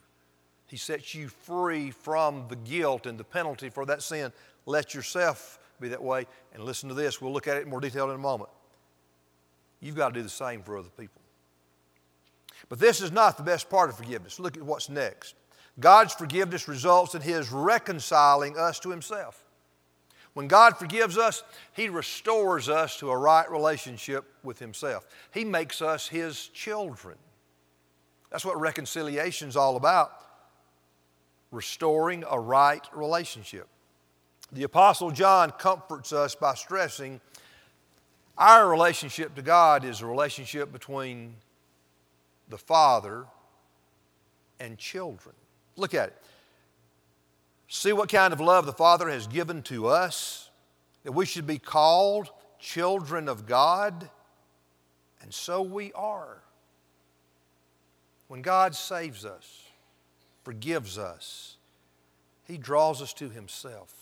He 0.67 0.77
sets 0.77 1.15
you 1.15 1.29
free 1.29 1.91
from 1.91 2.47
the 2.49 2.57
guilt 2.57 3.07
and 3.07 3.19
the 3.19 3.25
penalty 3.25 3.71
for 3.71 3.85
that 3.87 4.03
sin. 4.03 4.33
Let 4.67 4.95
yourself 4.95 5.59
be 5.81 5.89
that 5.89 6.03
way. 6.03 6.27
And 6.53 6.65
listen 6.65 6.89
to 6.89 6.95
this, 6.95 7.21
we'll 7.21 7.33
look 7.33 7.49
at 7.49 7.57
it 7.57 7.65
in 7.65 7.71
more 7.71 7.81
detail 7.81 8.09
in 8.11 8.15
a 8.15 8.19
moment. 8.19 8.51
You've 9.81 9.97
got 9.97 10.09
to 10.09 10.15
do 10.15 10.23
the 10.23 10.29
same 10.29 10.63
for 10.63 10.77
other 10.77 10.89
people. 10.99 11.23
But 12.69 12.79
this 12.79 13.01
is 13.01 13.13
not 13.13 13.37
the 13.37 13.43
best 13.43 13.71
part 13.71 13.89
of 13.89 13.97
forgiveness. 13.97 14.41
Look 14.41 14.57
at 14.57 14.63
what's 14.63 14.89
next. 14.89 15.35
God's 15.81 16.15
forgiveness 16.15 16.69
results 16.69 17.15
in 17.15 17.23
His 17.23 17.51
reconciling 17.51 18.59
us 18.59 18.81
to 18.81 18.91
Himself. 18.91 19.45
When 20.35 20.49
God 20.49 20.77
forgives 20.77 21.19
us, 21.19 21.43
He 21.73 21.89
restores 21.89 22.69
us 22.69 22.99
to 22.99 23.11
a 23.11 23.17
right 23.17 23.51
relationship 23.51 24.25
with 24.43 24.59
Himself. 24.59 25.07
He 25.33 25.45
makes 25.45 25.83
us 25.83 26.09
His 26.09 26.49
children. 26.49 27.17
That's 28.31 28.45
what 28.45 28.61
reconciliation 28.61 29.49
is 29.49 29.57
all 29.57 29.77
about 29.77 30.13
restoring 31.51 32.25
a 32.29 32.39
right 32.39 32.87
relationship. 32.93 33.67
The 34.53 34.65
Apostle 34.65 35.11
John 35.11 35.51
comforts 35.53 36.13
us 36.13 36.35
by 36.35 36.55
stressing 36.55 37.21
our 38.37 38.69
relationship 38.69 39.35
to 39.35 39.43
God 39.43 39.85
is 39.85 40.01
a 40.01 40.07
relationship 40.07 40.73
between 40.73 41.35
the 42.49 42.59
Father 42.59 43.27
and 44.61 44.79
children. 44.79 45.35
Look 45.79 45.95
at 45.95 46.09
it. 46.09 46.17
See 47.69 47.93
what 47.93 48.09
kind 48.09 48.33
of 48.33 48.41
love 48.41 48.67
the 48.67 48.73
Father 48.73 49.09
has 49.09 49.27
given 49.27 49.63
to 49.65 49.87
us, 49.87 50.51
that 51.05 51.13
we 51.13 51.25
should 51.25 51.47
be 51.47 51.59
called 51.59 52.31
children 52.59 53.29
of 53.29 53.47
God, 53.47 54.11
and 55.23 55.33
so 55.33 55.63
we 55.63 55.93
are. 55.93 56.39
When 58.27 58.43
God 58.43 58.75
saves 58.75 59.25
us, 59.25 59.65
forgives 60.43 60.99
us, 60.99 61.57
He 62.45 62.59
draws 62.59 63.01
us 63.01 63.13
to 63.15 63.29
Himself. 63.29 63.95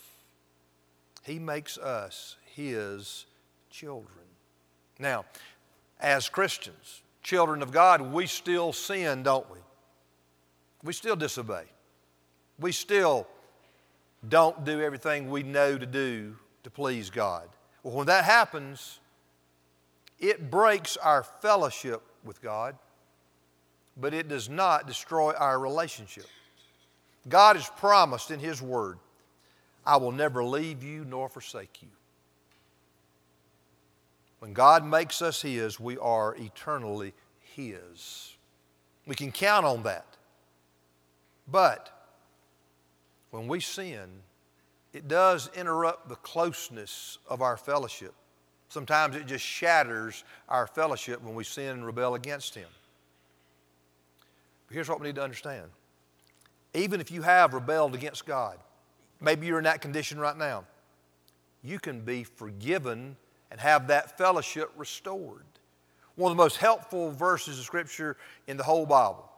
He 1.23 1.37
makes 1.39 1.77
us 1.77 2.37
His 2.55 3.25
children. 3.69 4.25
Now, 4.97 5.25
as 5.99 6.29
Christians, 6.29 7.01
children 7.21 7.61
of 7.61 7.71
God, 7.71 8.01
we 8.01 8.25
still 8.25 8.73
sin, 8.73 9.23
don't 9.23 9.49
we? 9.51 9.59
We 10.83 10.93
still 10.93 11.15
disobey. 11.15 11.63
We 12.59 12.71
still 12.71 13.27
don't 14.27 14.65
do 14.65 14.81
everything 14.81 15.29
we 15.29 15.43
know 15.43 15.77
to 15.77 15.85
do 15.85 16.35
to 16.63 16.69
please 16.69 17.09
God. 17.09 17.47
Well, 17.83 17.95
when 17.95 18.07
that 18.07 18.25
happens, 18.25 18.99
it 20.19 20.49
breaks 20.49 20.97
our 20.97 21.23
fellowship 21.23 22.01
with 22.23 22.41
God, 22.41 22.75
but 23.95 24.13
it 24.13 24.27
does 24.27 24.49
not 24.49 24.87
destroy 24.87 25.33
our 25.33 25.59
relationship. 25.59 26.25
God 27.29 27.55
has 27.55 27.69
promised 27.77 28.31
in 28.31 28.39
His 28.39 28.61
Word, 28.61 28.97
I 29.85 29.97
will 29.97 30.11
never 30.11 30.43
leave 30.43 30.83
you 30.83 31.05
nor 31.05 31.29
forsake 31.29 31.81
you. 31.81 31.89
When 34.39 34.53
God 34.53 34.85
makes 34.85 35.21
us 35.21 35.41
His, 35.41 35.79
we 35.79 35.97
are 35.97 36.35
eternally 36.35 37.13
His. 37.55 38.35
We 39.05 39.15
can 39.15 39.31
count 39.31 39.65
on 39.65 39.83
that. 39.83 40.16
But 41.47 41.89
when 43.31 43.47
we 43.47 43.59
sin, 43.59 44.09
it 44.93 45.07
does 45.07 45.49
interrupt 45.55 46.09
the 46.09 46.15
closeness 46.15 47.17
of 47.29 47.41
our 47.41 47.57
fellowship. 47.57 48.13
Sometimes 48.69 49.15
it 49.15 49.27
just 49.27 49.45
shatters 49.45 50.23
our 50.49 50.67
fellowship 50.67 51.21
when 51.21 51.35
we 51.35 51.43
sin 51.43 51.69
and 51.69 51.85
rebel 51.85 52.15
against 52.15 52.55
Him. 52.55 52.67
But 54.67 54.73
here's 54.73 54.89
what 54.89 54.99
we 54.99 55.07
need 55.07 55.15
to 55.15 55.23
understand 55.23 55.67
even 56.73 56.99
if 56.99 57.09
you 57.11 57.21
have 57.21 57.53
rebelled 57.53 57.95
against 57.95 58.25
God, 58.25 58.57
maybe 59.21 59.47
you're 59.47 59.57
in 59.57 59.63
that 59.63 59.81
condition 59.81 60.19
right 60.19 60.37
now, 60.37 60.65
you 61.63 61.79
can 61.79 62.01
be 62.01 62.23
forgiven 62.23 63.15
and 63.49 63.59
have 63.59 63.87
that 63.87 64.17
fellowship 64.17 64.69
restored. 64.75 65.45
One 66.15 66.31
of 66.31 66.37
the 66.37 66.43
most 66.43 66.57
helpful 66.57 67.11
verses 67.11 67.57
of 67.57 67.65
Scripture 67.65 68.17
in 68.47 68.57
the 68.57 68.63
whole 68.63 68.85
Bible 68.85 69.29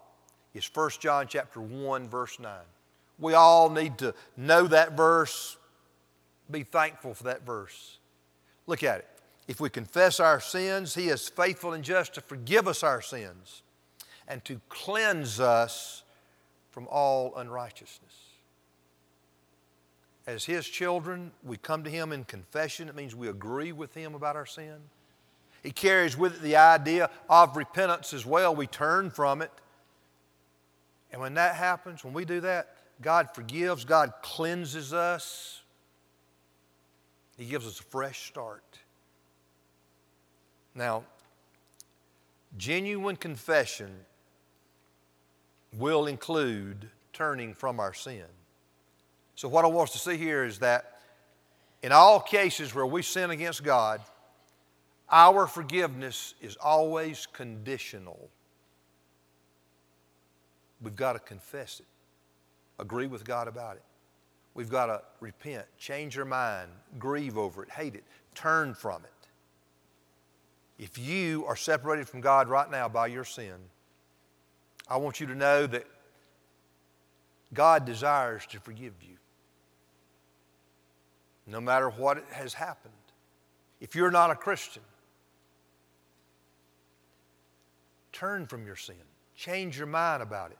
is 0.53 0.69
1 0.73 0.91
John 0.99 1.27
chapter 1.27 1.61
1, 1.61 2.09
verse 2.09 2.39
9. 2.39 2.51
We 3.19 3.33
all 3.33 3.69
need 3.69 3.97
to 3.99 4.13
know 4.37 4.67
that 4.67 4.95
verse, 4.95 5.57
be 6.49 6.63
thankful 6.63 7.13
for 7.13 7.23
that 7.25 7.45
verse. 7.45 7.99
Look 8.65 8.83
at 8.83 8.99
it. 8.99 9.07
If 9.47 9.59
we 9.59 9.69
confess 9.69 10.19
our 10.19 10.39
sins, 10.39 10.95
He 10.95 11.09
is 11.09 11.27
faithful 11.27 11.73
and 11.73 11.83
just 11.83 12.13
to 12.15 12.21
forgive 12.21 12.67
us 12.67 12.83
our 12.83 13.01
sins 13.01 13.63
and 14.27 14.43
to 14.45 14.61
cleanse 14.69 15.39
us 15.39 16.03
from 16.71 16.87
all 16.89 17.35
unrighteousness. 17.35 18.13
As 20.27 20.45
His 20.45 20.67
children, 20.67 21.31
we 21.43 21.57
come 21.57 21.83
to 21.83 21.89
Him 21.89 22.11
in 22.11 22.23
confession. 22.23 22.87
It 22.87 22.95
means 22.95 23.15
we 23.15 23.27
agree 23.27 23.71
with 23.71 23.95
Him 23.95 24.13
about 24.13 24.35
our 24.35 24.45
sin. 24.45 24.77
He 25.63 25.71
carries 25.71 26.15
with 26.15 26.35
it 26.35 26.41
the 26.41 26.55
idea 26.55 27.09
of 27.27 27.57
repentance 27.57 28.13
as 28.13 28.25
well. 28.25 28.55
We 28.55 28.67
turn 28.67 29.09
from 29.09 29.41
it. 29.41 29.51
And 31.11 31.21
when 31.21 31.33
that 31.35 31.55
happens, 31.55 32.03
when 32.03 32.13
we 32.13 32.25
do 32.25 32.41
that, 32.41 32.75
God 33.01 33.29
forgives, 33.33 33.85
God 33.85 34.13
cleanses 34.21 34.93
us. 34.93 35.61
He 37.37 37.45
gives 37.45 37.65
us 37.65 37.79
a 37.79 37.83
fresh 37.83 38.27
start. 38.27 38.63
Now, 40.75 41.03
genuine 42.57 43.15
confession 43.15 43.91
will 45.77 46.07
include 46.07 46.89
turning 47.13 47.53
from 47.53 47.79
our 47.79 47.93
sin. 47.93 48.25
So, 49.35 49.47
what 49.47 49.63
I 49.63 49.69
want 49.69 49.89
us 49.89 49.93
to 49.93 49.99
see 49.99 50.17
here 50.17 50.43
is 50.43 50.59
that 50.59 50.99
in 51.81 51.91
all 51.91 52.19
cases 52.19 52.75
where 52.75 52.85
we 52.85 53.01
sin 53.01 53.31
against 53.31 53.63
God, 53.63 54.01
our 55.09 55.47
forgiveness 55.47 56.33
is 56.41 56.57
always 56.57 57.25
conditional. 57.25 58.29
We've 60.81 60.95
got 60.95 61.13
to 61.13 61.19
confess 61.19 61.79
it, 61.79 61.85
agree 62.79 63.07
with 63.07 63.25
God 63.25 63.47
about 63.47 63.75
it. 63.75 63.83
We've 64.53 64.69
got 64.69 64.87
to 64.87 65.01
repent, 65.19 65.65
change 65.77 66.17
our 66.17 66.25
mind, 66.25 66.69
grieve 66.97 67.37
over 67.37 67.63
it, 67.63 67.69
hate 67.69 67.95
it, 67.95 68.03
turn 68.35 68.73
from 68.73 69.03
it. 69.03 69.19
If 70.77 70.97
you 70.97 71.45
are 71.45 71.55
separated 71.55 72.07
from 72.07 72.21
God 72.21 72.47
right 72.47 72.69
now 72.69 72.87
by 72.87 73.07
your 73.07 73.25
sin, 73.25 73.55
I 74.87 74.97
want 74.97 75.19
you 75.19 75.27
to 75.27 75.35
know 75.35 75.67
that 75.67 75.85
God 77.53 77.85
desires 77.85 78.45
to 78.47 78.59
forgive 78.59 78.93
you. 79.01 79.17
No 81.45 81.59
matter 81.59 81.89
what 81.89 82.23
has 82.31 82.53
happened. 82.53 82.93
If 83.81 83.95
you're 83.95 84.11
not 84.11 84.29
a 84.29 84.35
Christian, 84.35 84.83
turn 88.11 88.45
from 88.45 88.65
your 88.65 88.75
sin, 88.75 88.95
change 89.35 89.77
your 89.77 89.87
mind 89.87 90.21
about 90.21 90.51
it. 90.51 90.57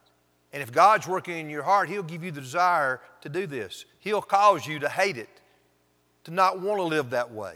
And 0.52 0.64
if 0.64 0.72
God's 0.72 1.08
working 1.08 1.38
in 1.38 1.50
your 1.50 1.64
heart, 1.64 1.90
He'll 1.90 2.04
give 2.04 2.24
you 2.24 2.32
the 2.32 2.42
desire 2.42 3.02
to 3.22 3.30
do 3.30 3.46
this. 3.46 3.86
He'll 4.00 4.22
cause 4.22 4.66
you 4.66 4.80
to 4.80 4.90
hate 4.90 5.18
it, 5.18 5.30
to 6.24 6.32
not 6.32 6.60
want 6.60 6.80
to 6.80 6.84
live 6.84 7.12
that 7.12 7.32
way. 7.32 7.56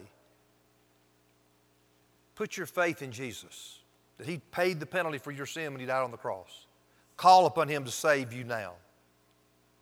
Put 2.36 2.58
your 2.58 2.65
faith 2.65 3.01
in 3.01 3.12
Jesus, 3.12 3.79
that 4.17 4.27
He 4.27 4.39
paid 4.51 4.79
the 4.79 4.86
penalty 4.86 5.17
for 5.17 5.32
your 5.32 5.45
sin 5.45 5.71
when 5.71 5.79
He 5.79 5.88
died 5.88 6.03
on 6.03 6.12
the 6.12 6.17
cross. 6.17 6.67
Call 7.17 7.45
upon 7.45 7.67
Him 7.67 7.84
to 7.86 7.91
save 7.91 8.32
you 8.32 8.43
now. 8.43 8.73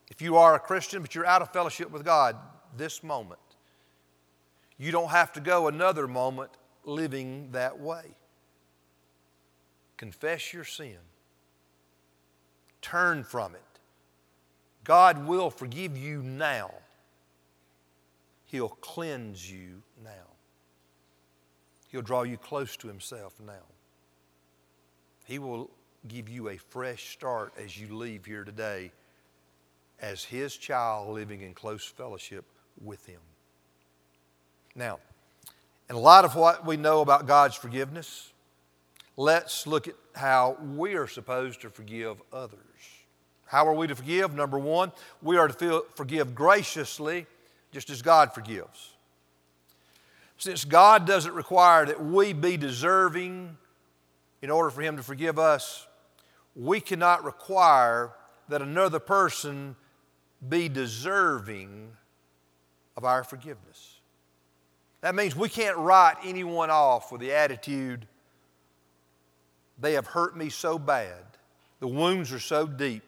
If 0.10 0.22
you 0.22 0.38
are 0.38 0.56
a 0.56 0.60
Christian, 0.60 1.02
but 1.02 1.16
you're 1.16 1.26
out 1.26 1.42
of 1.42 1.52
fellowship 1.52 1.92
with 1.92 2.06
God 2.06 2.36
this 2.78 3.04
moment, 3.04 3.40
you 4.78 4.92
don't 4.92 5.10
have 5.10 5.34
to 5.34 5.42
go 5.42 5.68
another 5.68 6.08
moment 6.08 6.52
living 6.86 7.50
that 7.52 7.80
way. 7.80 8.04
Confess 9.98 10.54
your 10.54 10.64
sin 10.64 10.98
Turn 12.82 13.24
from 13.24 13.56
it. 13.56 13.62
God 14.84 15.28
will 15.28 15.50
forgive 15.50 15.98
you 15.98 16.24
now. 16.24 16.72
He'll 18.46 18.70
cleanse 18.70 19.50
you 19.50 19.82
now. 20.04 20.12
He'll 21.90 22.02
draw 22.02 22.24
you 22.24 22.38
close 22.38 22.76
to 22.78 22.88
Himself 22.88 23.34
now. 23.46 23.66
He 25.26 25.40
will 25.40 25.70
give 26.08 26.28
you 26.28 26.50
a 26.50 26.58
fresh 26.58 27.12
start 27.14 27.54
as 27.64 27.80
you 27.80 27.96
leave 27.96 28.26
here 28.26 28.44
today 28.44 28.92
as 30.02 30.24
His 30.24 30.58
child 30.58 31.14
living 31.14 31.42
in 31.42 31.54
close 31.54 31.86
fellowship 31.86 32.46
with 32.84 33.06
Him. 33.06 33.20
Now, 34.76 35.00
in 35.90 35.96
a 35.96 36.00
lot 36.00 36.26
of 36.26 36.36
what 36.36 36.66
we 36.66 36.78
know 36.78 37.02
about 37.02 37.28
God's 37.28 37.56
forgiveness, 37.56 38.32
let's 39.16 39.68
look 39.68 39.88
at 39.88 39.96
how 40.16 40.58
we 40.76 40.96
are 40.96 41.08
supposed 41.08 41.62
to 41.62 41.70
forgive 41.70 42.22
others. 42.34 42.60
How 43.52 43.68
are 43.68 43.74
we 43.74 43.86
to 43.88 43.96
forgive? 43.96 44.34
Number 44.34 44.58
one, 44.58 44.94
we 45.22 45.36
are 45.36 45.50
to 45.50 45.54
feel, 45.54 45.84
forgive 45.96 46.34
graciously, 46.34 47.26
just 47.74 47.90
as 47.90 48.02
God 48.02 48.34
forgives. 48.34 48.94
Since 50.38 50.64
God 50.64 51.06
doesn't 51.06 51.34
require 51.34 51.86
that 51.86 52.02
we 52.02 52.32
be 52.32 52.56
deserving 52.56 53.58
in 54.42 54.52
order 54.52 54.70
for 54.70 54.82
Him 54.82 54.96
to 54.96 55.04
forgive 55.04 55.38
us, 55.38 55.86
we 56.56 56.80
cannot 56.80 57.26
require 57.26 58.14
that 58.48 58.62
another 58.62 59.00
person 59.00 59.76
be 60.48 60.70
deserving 60.70 61.92
of 62.96 63.04
our 63.04 63.26
forgiveness. 63.26 64.00
That 65.02 65.14
means 65.14 65.36
we 65.36 65.50
can't 65.50 65.76
write 65.76 66.16
anyone 66.24 66.70
off 66.70 67.12
with 67.12 67.20
the 67.20 67.34
attitude, 67.34 68.08
they 69.78 69.92
have 69.92 70.08
hurt 70.08 70.38
me 70.38 70.48
so 70.48 70.80
bad, 70.80 71.26
the 71.82 71.88
wounds 71.90 72.32
are 72.32 72.40
so 72.40 72.66
deep, 72.66 73.04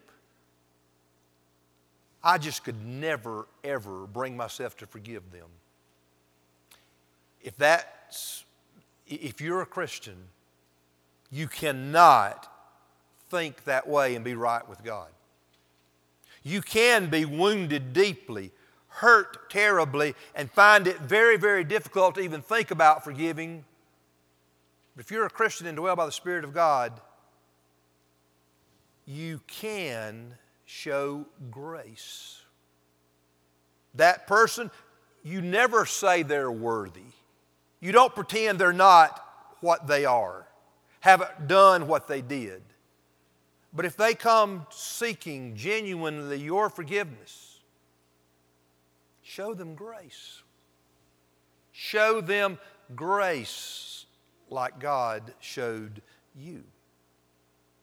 I 2.24 2.38
just 2.38 2.64
could 2.64 2.86
never, 2.86 3.48
ever 3.64 4.08
bring 4.08 4.38
myself 4.38 4.78
to 4.78 4.88
forgive 4.88 5.32
them. 5.32 5.48
If 7.42 7.58
that's, 7.58 8.46
if 9.08 9.42
you're 9.42 9.62
a 9.62 9.66
Christian, 9.66 10.16
you 11.30 11.48
cannot 11.48 12.50
think 13.30 13.66
that 13.66 13.88
way 13.88 14.16
and 14.16 14.24
be 14.24 14.36
right 14.36 14.68
with 14.70 14.84
God. 14.84 15.10
You 16.44 16.62
can 16.62 17.10
be 17.10 17.26
wounded 17.26 17.92
deeply, 17.92 18.52
hurt 18.88 19.50
terribly, 19.50 20.16
and 20.36 20.50
find 20.52 20.88
it 20.88 21.00
very, 21.00 21.36
very 21.38 21.64
difficult 21.64 22.16
to 22.16 22.22
even 22.22 22.42
think 22.42 22.72
about 22.72 23.04
forgiving. 23.04 23.66
But 24.96 25.04
if 25.04 25.12
you're 25.12 25.26
a 25.26 25.30
Christian 25.30 25.68
and 25.68 25.76
dwell 25.76 25.96
by 25.96 26.06
the 26.06 26.12
Spirit 26.12 26.44
of 26.44 26.54
God, 26.54 26.94
you 29.06 29.42
can 29.48 30.36
show 30.66 31.26
grace. 31.52 32.42
That 33.96 34.28
person, 34.28 34.72
you 35.24 35.42
never 35.42 35.86
say 35.86 36.24
they're 36.24 36.52
worthy. 36.52 37.02
You 37.80 37.92
don't 37.92 38.16
pretend 38.16 38.60
they're 38.60 38.74
not 38.74 39.24
what 39.62 39.88
they 39.88 40.06
are, 40.06 40.48
haven't 41.00 41.48
done 41.48 41.88
what 41.88 42.08
they 42.08 42.22
did. 42.22 42.62
But 43.74 43.86
if 43.86 43.98
they 43.98 44.14
come 44.14 44.68
seeking 44.70 45.56
genuinely 45.56 46.40
your 46.40 46.70
forgiveness, 46.70 47.60
show 49.22 49.54
them 49.54 49.76
grace. 49.76 50.44
Show 51.72 52.22
them 52.22 52.60
grace 52.96 54.06
like 54.50 54.80
God 54.80 55.34
showed 55.40 56.02
you. 56.36 56.64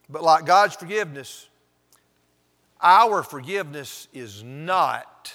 But 0.08 0.22
like 0.22 0.46
God's 0.46 0.76
forgiveness, 0.76 1.48
our 2.82 3.22
forgiveness 3.22 4.08
is 4.12 4.42
not 4.42 5.32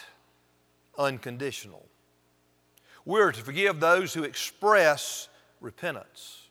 unconditional. 0.98 1.86
We're 3.06 3.32
to 3.32 3.42
forgive 3.42 3.80
those 3.80 4.14
who 4.14 4.24
express 4.24 5.30
repentance. 5.62 6.42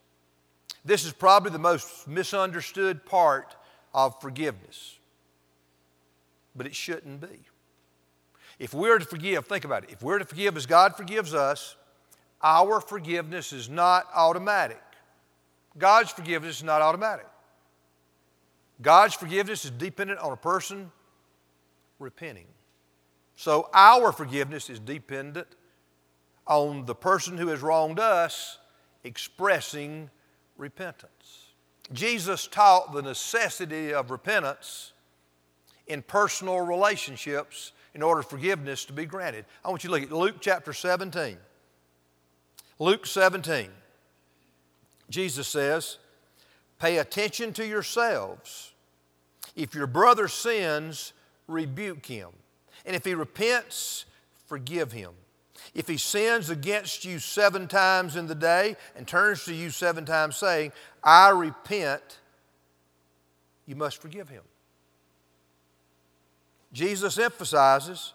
This 0.85 1.05
is 1.05 1.13
probably 1.13 1.51
the 1.51 1.59
most 1.59 2.07
misunderstood 2.07 3.05
part 3.07 3.57
of 3.93 4.21
forgiveness, 4.21 4.99
but 6.55 6.67
it 6.67 6.75
shouldn't 6.75 7.21
be. 7.21 7.41
If 8.59 8.73
we're 8.75 8.99
to 8.99 9.05
forgive, 9.05 9.47
think 9.47 9.65
about 9.65 9.85
it. 9.85 9.91
If 9.91 10.03
we're 10.03 10.19
to 10.19 10.25
forgive 10.25 10.57
as 10.57 10.67
God 10.67 10.97
forgives 10.97 11.35
us, 11.35 11.77
our 12.43 12.81
forgiveness 12.81 13.53
is 13.53 13.69
not 13.69 14.07
automatic. 14.15 14.83
God's 15.77 16.11
forgiveness 16.11 16.59
is 16.59 16.63
not 16.63 16.83
automatic. 16.83 17.27
God's 18.83 19.15
forgiveness 19.15 19.65
is 19.65 19.71
dependent 19.71 20.21
on 20.21 20.33
a 20.33 20.37
person 20.37 20.91
repenting. 21.99 22.47
So 23.37 23.69
our 23.73 24.13
forgiveness 24.13 24.71
is 24.71 24.79
dependent 24.79 25.49
on 26.47 26.87
the 26.87 26.95
person 26.95 27.39
who 27.39 27.49
has 27.49 27.63
wronged 27.63 27.99
us 27.99 28.59
expressing 29.03 30.11
repentance. 30.57 31.49
Jesus 31.93 32.47
taught 32.47 32.93
the 32.93 33.03
necessity 33.03 33.93
of 33.93 34.11
repentance 34.11 34.93
in 35.87 36.03
personal 36.03 36.61
relationships 36.61 37.73
in 37.95 38.03
order 38.03 38.23
for 38.23 38.31
forgiveness 38.31 38.85
to 38.87 38.93
be 38.93 39.05
granted. 39.05 39.45
I 39.65 39.69
want 39.69 39.85
you 39.85 39.89
to 39.89 39.95
look 39.95 40.03
at 40.03 40.13
Luke 40.13 40.37
chapter 40.41 40.73
17. 40.73 41.37
Luke 42.79 43.07
17. 43.07 43.69
Jesus 45.11 45.47
says, 45.47 45.99
Pay 46.79 46.99
attention 46.99 47.53
to 47.55 47.67
yourselves. 47.67 48.73
If 49.57 49.75
your 49.75 49.87
brother 49.87 50.29
sins, 50.29 51.13
rebuke 51.47 52.07
him. 52.07 52.31
And 52.85 52.97
if 52.97 53.05
he 53.05 53.15
repents, 53.15 54.05
forgive 54.47 54.93
him. 54.93 55.13
If 55.75 55.89
he 55.89 55.97
sins 55.97 56.51
against 56.51 57.05
you 57.05 57.19
seven 57.19 57.69
times 57.69 58.17
in 58.17 58.27
the 58.27 58.35
day 58.35 58.77
and 58.97 59.07
turns 59.07 59.45
to 59.45 59.55
you 59.55 59.71
seven 59.71 60.05
times 60.05 60.37
saying, 60.37 60.73
I 61.03 61.31
repent, 61.31 62.19
you 63.67 63.77
must 63.77 64.01
forgive 64.03 64.29
him. 64.29 64.43
Jesus 66.73 67.19
emphasizes 67.19 68.13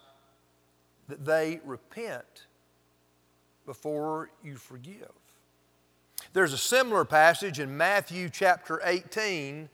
that 1.08 1.26
they 1.26 1.60
repent 1.66 2.46
before 3.66 4.30
you 4.44 4.58
forgive. 4.58 5.12
There's 6.32 6.54
a 6.54 6.58
similar 6.58 7.06
passage 7.06 7.60
in 7.60 7.76
Matthew 7.76 8.30
chapter 8.30 8.80
18. 8.84 9.68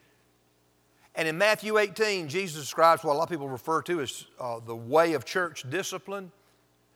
And 1.15 1.27
in 1.27 1.37
Matthew 1.37 1.77
18, 1.77 2.29
Jesus 2.29 2.61
describes 2.61 3.03
what 3.03 3.13
a 3.13 3.17
lot 3.17 3.23
of 3.23 3.29
people 3.29 3.49
refer 3.49 3.81
to 3.83 4.01
as 4.01 4.25
uh, 4.39 4.59
the 4.65 4.75
way 4.75 5.13
of 5.13 5.25
church 5.25 5.69
discipline. 5.69 6.31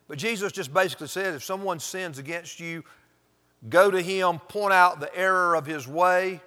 But 0.08 0.18
Jesus 0.18 0.52
just 0.52 0.74
basically 0.74 1.08
said 1.08 1.36
if 1.36 1.44
someone 1.44 1.80
sins 1.80 2.20
against 2.20 2.60
you, 2.60 2.84
go 3.70 3.92
to 3.92 4.02
him, 4.02 4.40
point 4.40 4.74
out 4.74 5.00
the 5.00 5.14
error 5.16 5.56
of 5.56 5.66
his 5.66 5.88
way, 5.88 6.42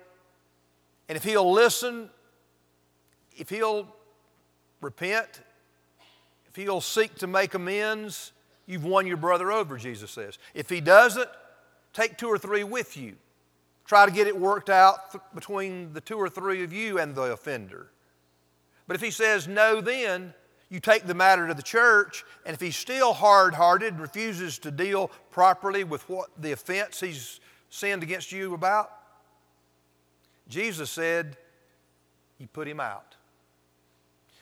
and 1.08 1.16
if 1.16 1.24
he'll 1.24 1.52
listen, 1.52 2.08
if 3.36 3.50
he'll 3.50 3.86
repent, 4.80 5.42
if 6.48 6.56
he'll 6.56 6.80
seek 6.80 7.14
to 7.16 7.26
make 7.26 7.52
amends, 7.54 8.32
you've 8.66 8.84
won 8.84 9.06
your 9.06 9.18
brother 9.18 9.52
over, 9.52 9.76
Jesus 9.76 10.10
says. 10.10 10.38
If 10.54 10.70
he 10.70 10.80
doesn't, 10.80 11.28
take 11.92 12.16
two 12.16 12.28
or 12.28 12.38
three 12.38 12.64
with 12.64 12.96
you. 12.96 13.16
Try 13.84 14.06
to 14.06 14.12
get 14.12 14.26
it 14.26 14.38
worked 14.38 14.70
out 14.70 15.12
th- 15.12 15.22
between 15.34 15.92
the 15.92 16.00
two 16.00 16.16
or 16.16 16.28
three 16.28 16.62
of 16.62 16.72
you 16.72 16.98
and 16.98 17.14
the 17.14 17.32
offender. 17.32 17.90
But 18.86 18.96
if 18.96 19.02
he 19.02 19.10
says 19.10 19.48
no, 19.48 19.80
then 19.80 20.34
you 20.70 20.80
take 20.80 21.04
the 21.04 21.14
matter 21.14 21.46
to 21.48 21.54
the 21.54 21.62
church, 21.62 22.24
and 22.46 22.54
if 22.54 22.60
he's 22.60 22.76
still 22.76 23.12
hard 23.12 23.54
hearted 23.54 23.92
and 23.92 24.00
refuses 24.00 24.58
to 24.60 24.70
deal 24.70 25.10
properly 25.30 25.84
with 25.84 26.08
what 26.08 26.30
the 26.40 26.52
offense 26.52 27.00
he's 27.00 27.40
sinned 27.68 28.02
against 28.02 28.32
you 28.32 28.54
about, 28.54 28.90
Jesus 30.48 30.90
said, 30.90 31.36
You 32.38 32.46
put 32.46 32.66
him 32.66 32.80
out. 32.80 33.16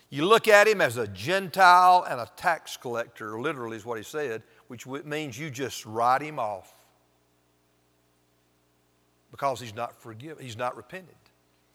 You 0.08 0.26
look 0.26 0.48
at 0.48 0.66
him 0.66 0.80
as 0.80 0.96
a 0.96 1.06
Gentile 1.06 2.04
and 2.08 2.20
a 2.20 2.28
tax 2.36 2.76
collector, 2.76 3.40
literally, 3.40 3.76
is 3.76 3.84
what 3.84 3.98
he 3.98 4.04
said, 4.04 4.42
which 4.66 4.86
means 4.86 5.38
you 5.38 5.50
just 5.50 5.86
write 5.86 6.22
him 6.22 6.38
off 6.38 6.74
because 9.40 9.59
he's 9.59 9.74
not 9.74 9.98
forgiven, 10.03 10.44
he's 10.44 10.59
not 10.59 10.76
repented. 10.76 11.14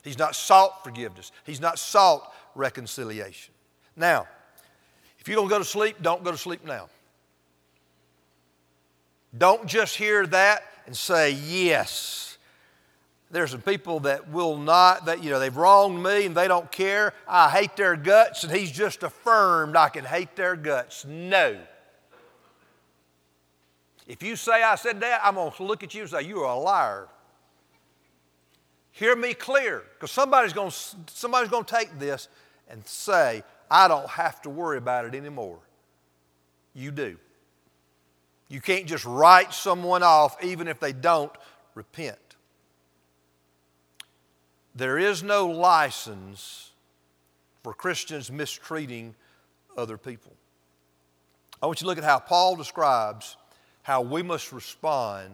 He's 0.04 0.19
not 0.19 0.36
sought 0.36 0.84
forgiveness. 0.84 1.32
He's 1.45 1.60
not 1.60 1.80
sought 1.80 2.32
reconciliation. 2.54 3.56
Now, 3.95 4.28
if 5.17 5.28
you 5.28 5.34
don't 5.34 5.47
go 5.47 5.58
to 5.58 5.65
sleep, 5.65 5.95
don't 5.99 6.23
go 6.23 6.30
to 6.30 6.38
sleep 6.38 6.63
now. 6.63 6.89
Don't 9.36 9.65
just 9.65 9.97
hear 9.97 10.28
that 10.28 10.62
and 10.86 10.95
say, 10.95 11.32
yes. 11.32 12.38
There's 13.32 13.49
some 13.49 13.62
people 13.62 14.01
that 14.01 14.30
will 14.30 14.58
not, 14.58 15.08
that, 15.08 15.23
you 15.23 15.32
know, 15.32 15.39
they've 15.39 15.58
wronged 15.58 16.04
me 16.04 16.28
and 16.28 16.36
they 16.36 16.47
don't 16.47 16.71
care. 16.71 17.13
I 17.28 17.49
hate 17.49 17.75
their 17.75 17.95
guts, 17.95 18.43
and 18.43 18.56
he's 18.56 18.71
just 18.71 19.01
affirmed 19.01 19.75
I 19.75 19.89
can 19.89 20.06
hate 20.06 20.36
their 20.36 20.56
guts. 20.56 21.04
No. 21.04 21.58
If 24.06 24.21
you 24.21 24.36
say 24.36 24.62
I 24.62 24.75
said 24.75 24.99
that, 24.99 25.21
I'm 25.23 25.34
going 25.34 25.51
to 25.51 25.63
look 25.63 25.82
at 25.82 25.95
you 25.95 26.01
and 26.01 26.12
say, 26.12 26.21
You 26.21 26.41
are 26.41 26.56
a 26.56 26.60
liar. 26.60 27.08
Hear 28.95 29.13
me 29.13 29.34
clear, 29.34 29.84
because 29.93 30.10
somebody's 30.10 30.53
going 30.53 30.71
somebody's 30.71 31.49
going 31.49 31.65
to 31.65 31.75
take 31.75 31.99
this 31.99 32.29
and 32.69 32.88
say, 32.88 33.43
I 33.69 33.89
don't 33.89 34.08
have 34.08 34.41
to 34.43 34.49
worry 34.49 34.77
about 34.77 35.03
it 35.03 35.13
anymore. 35.13 35.60
You 36.73 36.91
do. 36.91 37.17
You 38.47 38.62
can't 38.62 38.86
just 38.86 39.03
write 39.03 39.53
someone 39.53 40.01
off 40.01 40.41
even 40.41 40.69
if 40.69 40.79
they 40.79 40.93
don't 40.93 41.31
repent. 41.73 42.17
There 44.75 44.97
is 44.97 45.23
no 45.23 45.47
license 45.47 46.71
for 47.63 47.73
Christians 47.73 48.31
mistreating 48.31 49.13
other 49.77 49.97
people. 49.97 50.31
I 51.62 51.65
want 51.65 51.81
you 51.81 51.84
to 51.84 51.88
look 51.88 51.97
at 51.97 52.05
how 52.05 52.19
Paul 52.19 52.55
describes 52.55 53.36
how 53.81 53.99
we 54.03 54.23
must 54.23 54.53
respond 54.53 55.31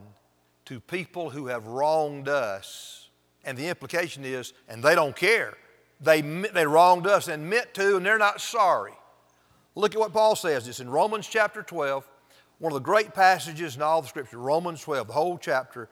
to 0.66 0.80
people 0.80 1.30
who 1.30 1.46
have 1.46 1.68
wronged 1.68 2.28
us. 2.28 3.10
And 3.44 3.58
the 3.58 3.68
implication 3.68 4.24
is, 4.24 4.54
and 4.68 4.84
they 4.84 4.96
don't 4.96 5.16
care. 5.16 5.56
They, 6.00 6.22
they 6.22 6.66
wronged 6.66 7.08
us 7.08 7.28
and 7.28 7.50
meant 7.50 7.74
to, 7.76 7.98
and 7.98 8.06
they're 8.06 8.18
not 8.18 8.42
sorry. 8.42 8.94
Look 9.76 9.94
at 9.96 10.00
what 10.00 10.14
Paul 10.14 10.36
says. 10.36 10.68
It's 10.68 10.80
in 10.80 10.90
Romans 10.90 11.28
chapter 11.28 11.64
12, 11.64 12.08
one 12.60 12.72
of 12.72 12.76
the 12.76 12.84
great 12.84 13.14
passages 13.14 13.76
in 13.76 13.82
all 13.82 14.02
the 14.02 14.08
scripture. 14.08 14.38
Romans 14.38 14.82
12, 14.82 15.08
the 15.08 15.14
whole 15.14 15.38
chapter 15.38 15.90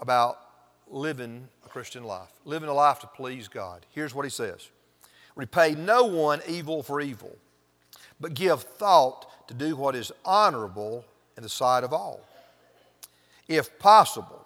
about 0.00 0.38
living 0.88 1.48
a 1.64 1.68
Christian 1.68 2.04
life, 2.04 2.30
living 2.44 2.68
a 2.68 2.74
life 2.74 3.00
to 3.00 3.06
please 3.06 3.48
God. 3.48 3.86
Here's 3.90 4.14
what 4.14 4.24
he 4.24 4.30
says 4.30 4.70
Repay 5.34 5.74
no 5.74 6.04
one 6.04 6.40
evil 6.48 6.82
for 6.82 7.00
evil, 7.00 7.36
but 8.20 8.34
give 8.34 8.62
thought 8.62 9.48
to 9.48 9.54
do 9.54 9.76
what 9.76 9.94
is 9.94 10.12
honorable 10.24 11.04
in 11.36 11.42
the 11.42 11.48
sight 11.48 11.84
of 11.84 11.92
all. 11.92 12.20
If 13.48 13.78
possible, 13.78 14.45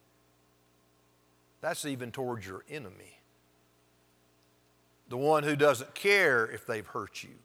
That's 1.61 1.85
even 1.85 2.11
towards 2.11 2.45
your 2.45 2.63
enemy, 2.69 3.19
the 5.07 5.17
one 5.17 5.43
who 5.43 5.55
doesn't 5.55 5.93
care 5.93 6.47
if 6.47 6.65
they've 6.65 6.87
hurt 6.87 7.23
you. 7.23 7.35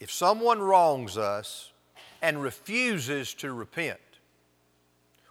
If 0.00 0.10
someone 0.10 0.60
wrongs 0.60 1.18
us 1.18 1.72
and 2.22 2.42
refuses 2.42 3.34
to 3.34 3.52
repent, 3.52 4.00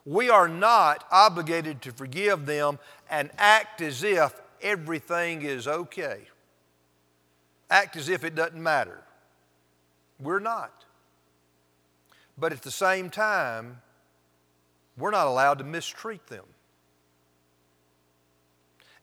we 0.05 0.29
are 0.29 0.47
not 0.47 1.05
obligated 1.11 1.81
to 1.83 1.91
forgive 1.91 2.45
them 2.45 2.77
and 3.09 3.31
act 3.37 3.81
as 3.81 4.03
if 4.03 4.39
everything 4.61 5.41
is 5.41 5.67
okay. 5.67 6.21
Act 7.71 7.95
as 7.95 8.09
if 8.09 8.23
it 8.23 8.35
doesn't 8.35 8.61
matter. 8.61 9.03
We're 10.19 10.39
not. 10.39 10.85
But 12.37 12.53
at 12.53 12.61
the 12.61 12.71
same 12.71 13.09
time, 13.09 13.81
we're 14.97 15.11
not 15.11 15.27
allowed 15.27 15.57
to 15.59 15.63
mistreat 15.63 16.27
them. 16.27 16.45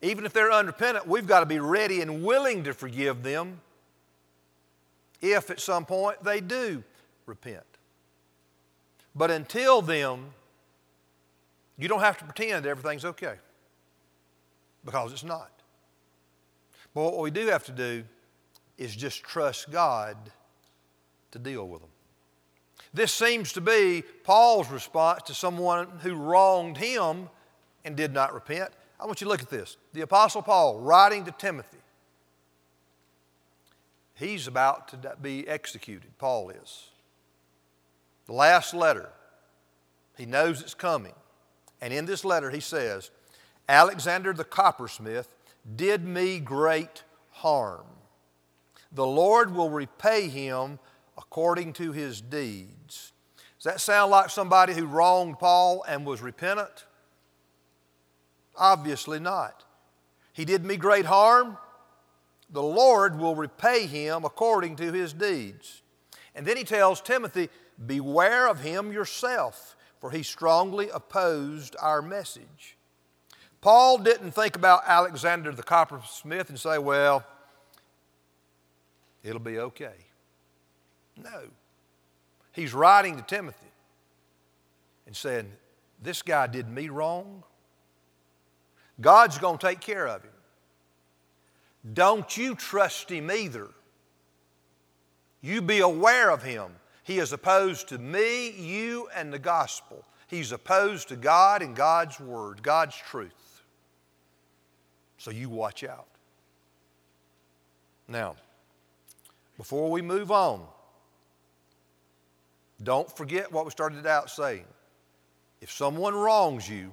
Even 0.07 0.25
if 0.25 0.33
they're 0.33 0.53
unrepentant, 0.53 1.09
we've 1.09 1.27
got 1.27 1.41
to 1.41 1.47
be 1.47 1.59
ready 1.59 2.01
and 2.01 2.23
willing 2.23 2.63
to 2.63 2.73
forgive 2.73 3.25
them 3.25 3.61
if 5.21 5.51
at 5.51 5.59
some 5.59 5.85
point 5.85 6.23
they 6.23 6.41
do 6.41 6.85
repent. 7.27 7.65
But 9.17 9.33
until 9.33 9.83
then, 9.83 10.27
you 11.77 11.89
don't 11.89 12.01
have 12.01 12.19
to 12.19 12.25
pretend 12.25 12.67
everything's 12.67 13.05
okay 13.05 13.35
because 14.85 15.13
it's 15.13 15.25
not. 15.25 15.51
But 16.95 17.03
what 17.03 17.19
we 17.19 17.33
do 17.33 17.49
have 17.49 17.65
to 17.65 17.73
do 17.73 18.05
is 18.79 18.95
just 18.95 19.25
trust 19.25 19.73
God 19.73 20.17
to 21.33 21.39
deal 21.41 21.67
with 21.67 21.81
them. 21.81 21.91
This 22.95 23.11
seems 23.11 23.53
to 23.55 23.61
be 23.61 24.05
Paul's 24.23 24.71
response 24.71 25.25
to 25.25 25.35
someone 25.35 25.89
who 26.03 26.15
wronged 26.15 26.77
him 26.77 27.29
and 27.85 27.97
did 27.97 28.13
not 28.13 28.33
repent. 28.33 28.71
I 28.99 29.07
want 29.07 29.21
you 29.21 29.27
to 29.27 29.29
look 29.31 29.43
at 29.43 29.51
this. 29.51 29.77
The 29.93 30.01
Apostle 30.01 30.43
Paul, 30.43 30.81
writing 30.81 31.25
to 31.25 31.33
Timothy, 31.33 31.79
he's 34.15 34.47
about 34.47 34.89
to 34.89 35.17
be 35.21 35.47
executed. 35.47 36.17
Paul 36.19 36.51
is. 36.51 36.89
The 38.27 38.33
last 38.33 38.75
letter, 38.75 39.11
he 40.17 40.27
knows 40.27 40.61
it's 40.63 40.75
coming. 40.75 41.15
And 41.81 41.93
in 41.93 42.07
this 42.07 42.25
letter, 42.25 42.51
he 42.51 42.61
says, 42.61 43.11
Alexander 43.69 44.33
the 44.33 44.45
coppersmith 44.45 45.29
did 45.75 46.05
me 46.05 46.39
great 46.41 47.05
harm. 47.31 47.87
The 48.93 49.07
Lord 49.07 49.55
will 49.55 49.69
repay 49.69 50.29
him 50.29 50.79
according 51.19 51.75
to 51.75 51.93
his 51.93 52.21
deeds. 52.21 53.13
Does 53.59 53.65
that 53.65 53.81
sound 53.81 54.11
like 54.11 54.31
somebody 54.31 54.73
who 54.73 54.87
wronged 54.87 55.39
Paul 55.39 55.85
and 55.87 56.07
was 56.07 56.23
repentant? 56.23 56.86
Obviously 58.57 59.19
not. 59.19 59.65
He 60.33 60.45
did 60.45 60.65
me 60.65 60.77
great 60.77 61.07
harm. 61.07 61.59
The 62.51 62.63
Lord 62.63 63.19
will 63.19 63.35
repay 63.35 63.87
him 63.87 64.25
according 64.25 64.77
to 64.77 64.93
his 64.93 65.13
deeds. 65.13 65.83
And 66.35 66.47
then 66.47 66.57
he 66.57 66.65
tells 66.65 67.01
Timothy, 67.01 67.49
Beware 67.85 68.49
of 68.49 68.61
him 68.61 68.93
yourself, 68.93 69.77
for 70.01 70.11
he 70.11 70.23
strongly 70.23 70.89
opposed 70.91 71.77
our 71.81 72.01
message. 72.01 72.77
Paul 73.61 73.99
didn't 73.99 74.31
think 74.33 74.57
about 74.57 74.83
Alexander 74.87 75.53
the 75.53 75.63
coppersmith 75.63 76.49
and 76.49 76.59
say, 76.59 76.79
Well, 76.79 77.25
it'll 79.23 79.41
be 79.41 79.59
okay. 79.59 79.95
No. 81.17 81.45
He's 82.53 82.73
writing 82.73 83.17
to 83.17 83.23
Timothy 83.23 83.67
and 85.07 85.17
saying, 85.17 85.53
This 86.03 86.23
guy 86.23 86.47
did 86.47 86.69
me 86.69 86.89
wrong. 86.89 87.43
God's 89.01 89.39
going 89.39 89.59
to 89.59 89.67
take 89.67 89.81
care 89.81 90.07
of 90.07 90.23
him. 90.23 90.31
Don't 91.93 92.37
you 92.37 92.55
trust 92.55 93.11
him 93.11 93.31
either. 93.31 93.69
You 95.41 95.63
be 95.63 95.81
aware 95.81 96.31
of 96.31 96.43
him. 96.43 96.71
He 97.05 97.19
is 97.19 97.33
opposed 97.33 97.89
to 97.89 97.99
me, 97.99 98.51
you, 98.51 99.09
and 99.15 99.33
the 99.33 99.39
gospel. 99.39 100.05
He's 100.27 100.51
opposed 100.51 101.09
to 101.09 101.17
God 101.17 101.63
and 101.63 101.77
God's 101.77 102.19
word, 102.19 102.63
God's 102.63 102.97
truth. 102.97 103.63
So 105.19 105.31
you 105.31 105.49
watch 105.49 105.85
out. 105.85 106.09
Now, 108.09 108.37
before 109.57 109.91
we 109.91 110.03
move 110.03 110.33
on, 110.33 110.67
don't 112.83 113.11
forget 113.17 113.53
what 113.53 113.65
we 113.65 113.71
started 113.71 114.07
out 114.07 114.31
saying. 114.31 114.65
If 115.61 115.71
someone 115.71 116.15
wrongs 116.15 116.69
you 116.69 116.93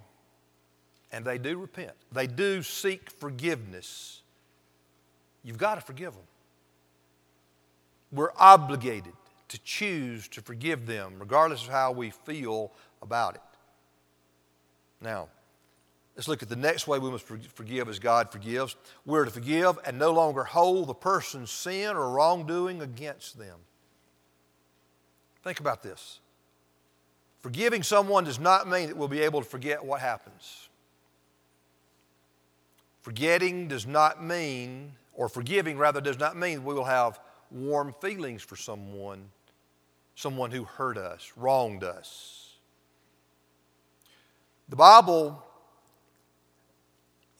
and 1.13 1.23
they 1.23 1.37
do 1.37 1.57
repent, 1.57 1.93
they 2.11 2.27
do 2.27 2.63
seek 2.63 3.09
forgiveness, 3.09 4.23
you've 5.43 5.59
got 5.59 5.75
to 5.75 5.81
forgive 5.81 6.13
them. 6.13 6.23
We're 8.11 8.33
obligated 8.37 9.13
to 9.49 9.59
choose 9.59 10.27
to 10.29 10.41
forgive 10.41 10.87
them, 10.87 11.13
regardless 11.19 11.63
of 11.63 11.69
how 11.69 11.91
we 11.91 12.09
feel 12.09 12.71
about 13.01 13.35
it. 13.35 13.41
Now, 14.99 15.29
let's 16.15 16.27
look 16.27 16.41
at 16.41 16.49
the 16.49 16.55
next 16.55 16.87
way 16.87 16.97
we 16.97 17.11
must 17.11 17.25
forgive 17.25 17.87
as 17.89 17.99
God 17.99 18.31
forgives. 18.31 18.75
We're 19.05 19.25
to 19.25 19.31
forgive 19.31 19.77
and 19.85 19.99
no 19.99 20.11
longer 20.11 20.43
hold 20.43 20.87
the 20.87 20.93
person's 20.95 21.51
sin 21.51 21.95
or 21.95 22.09
wrongdoing 22.09 22.81
against 22.81 23.37
them. 23.37 23.59
Think 25.43 25.59
about 25.59 25.83
this. 25.83 26.19
Forgiving 27.41 27.83
someone 27.83 28.23
does 28.23 28.39
not 28.39 28.67
mean 28.67 28.87
that 28.87 28.97
we'll 28.97 29.07
be 29.07 29.21
able 29.21 29.41
to 29.41 29.47
forget 29.47 29.83
what 29.83 29.99
happens. 29.99 30.69
Forgetting 33.03 33.67
does 33.67 33.85
not 33.85 34.23
mean, 34.23 34.93
or 35.13 35.27
forgiving 35.27 35.77
rather, 35.77 35.99
does 36.01 36.17
not 36.17 36.37
mean 36.37 36.63
we 36.63 36.73
will 36.73 36.85
have 36.85 37.19
warm 37.51 37.93
feelings 38.01 38.41
for 38.41 38.55
someone, 38.55 39.29
someone 40.15 40.51
who 40.51 40.63
hurt 40.63 40.97
us, 40.97 41.33
wronged 41.35 41.83
us. 41.83 42.55
The 44.69 44.77
Bible, 44.77 45.43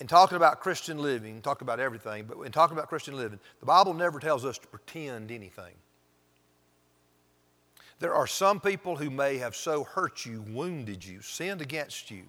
in 0.02 0.08
talking 0.08 0.36
about 0.36 0.60
Christian 0.60 0.98
living, 0.98 1.42
talk 1.42 1.62
about 1.62 1.80
everything, 1.80 2.26
but 2.26 2.42
in 2.42 2.52
talking 2.52 2.76
about 2.76 2.90
Christian 2.90 3.16
living, 3.16 3.40
the 3.62 3.66
Bible 3.66 3.94
never 3.94 4.20
tells 4.20 4.44
us 4.44 4.58
to 4.58 4.68
pretend 4.68 5.32
anything. 5.32 5.74
There 8.00 8.14
are 8.14 8.28
some 8.28 8.60
people 8.60 8.98
who 8.98 9.10
may 9.10 9.38
have 9.38 9.56
so 9.56 9.86
hurt 9.86 10.26
you, 10.26 10.42
wounded 10.42 11.06
you, 11.06 11.22
sinned 11.22 11.62
against 11.62 12.12
you, 12.12 12.24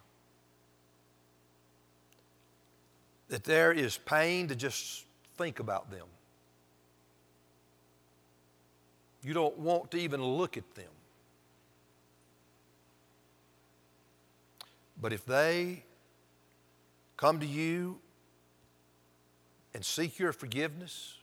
that 3.34 3.42
there 3.42 3.72
is 3.72 3.98
pain 3.98 4.46
to 4.46 4.54
just 4.54 5.06
think 5.36 5.58
about 5.58 5.90
them. 5.90 6.06
You 9.24 9.34
don't 9.34 9.58
want 9.58 9.90
to 9.90 9.96
even 9.96 10.22
look 10.22 10.56
at 10.56 10.76
them. 10.76 10.92
But 15.02 15.12
if 15.12 15.26
they 15.26 15.82
come 17.16 17.40
to 17.40 17.46
you 17.46 17.98
and 19.74 19.84
seek 19.84 20.20
your 20.20 20.32
forgiveness, 20.32 21.18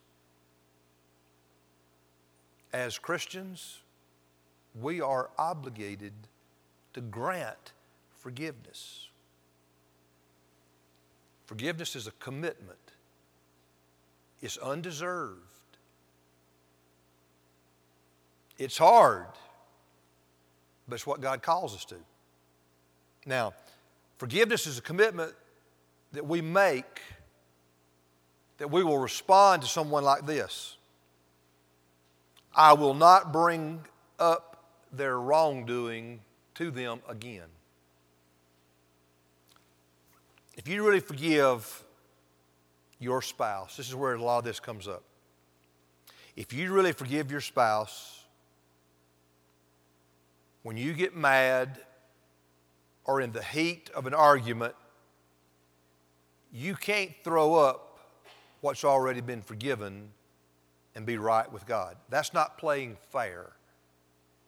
as 2.74 3.00
Christians, 3.00 3.80
we 4.78 5.00
are 5.00 5.30
obligated 5.38 6.12
to 6.94 7.00
grant 7.00 7.72
forgiveness. 8.18 9.11
Forgiveness 11.52 11.98
is 11.98 12.08
a 12.08 12.12
commitment, 12.12 12.80
it's 14.42 14.56
undeserved. 14.56 15.42
It's 18.58 18.78
hard, 18.78 19.28
but 20.88 20.96
it's 20.96 21.06
what 21.06 21.20
God 21.20 21.44
calls 21.44 21.76
us 21.76 21.84
to. 21.86 21.96
Now, 23.26 23.52
forgiveness 24.18 24.66
is 24.66 24.78
a 24.78 24.82
commitment 24.82 25.34
that 26.14 26.26
we 26.26 26.40
make 26.40 27.02
that 28.58 28.72
we 28.72 28.82
will 28.82 29.00
respond 29.00 29.62
to 29.64 29.68
someone 29.68 30.06
like 30.06 30.26
this 30.26 30.78
I 32.56 32.72
will 32.72 32.94
not 32.94 33.34
bring 33.34 33.82
up 34.20 34.64
their 34.94 35.20
wrongdoing 35.20 36.22
to 36.56 36.72
them 36.72 37.02
again. 37.10 37.50
If 40.56 40.68
you 40.68 40.86
really 40.86 41.00
forgive 41.00 41.84
your 43.00 43.22
spouse, 43.22 43.78
this 43.78 43.88
is 43.88 43.96
where 43.96 44.14
a 44.14 44.22
lot 44.22 44.40
of 44.40 44.44
this 44.44 44.60
comes 44.60 44.88
up. 44.88 45.04
If 46.36 46.54
you 46.54 46.72
really 46.74 46.94
forgive 46.94 47.32
your 47.32 47.42
spouse, 47.42 48.26
when 50.64 50.78
you 50.78 50.94
get 50.94 51.16
mad 51.16 51.80
or 53.06 53.22
in 53.22 53.32
the 53.32 53.44
heat 53.44 53.90
of 53.96 54.06
an 54.08 54.14
argument, 54.14 54.76
you 56.54 56.76
can't 56.76 57.12
throw 57.24 57.56
up 57.56 58.00
what's 58.62 58.84
already 58.84 59.22
been 59.22 59.42
forgiven 59.42 60.10
and 60.96 61.06
be 61.06 61.18
right 61.18 61.52
with 61.52 61.66
God. 61.66 61.96
That's 62.10 62.34
not 62.34 62.58
playing 62.58 62.98
fair. 63.12 63.52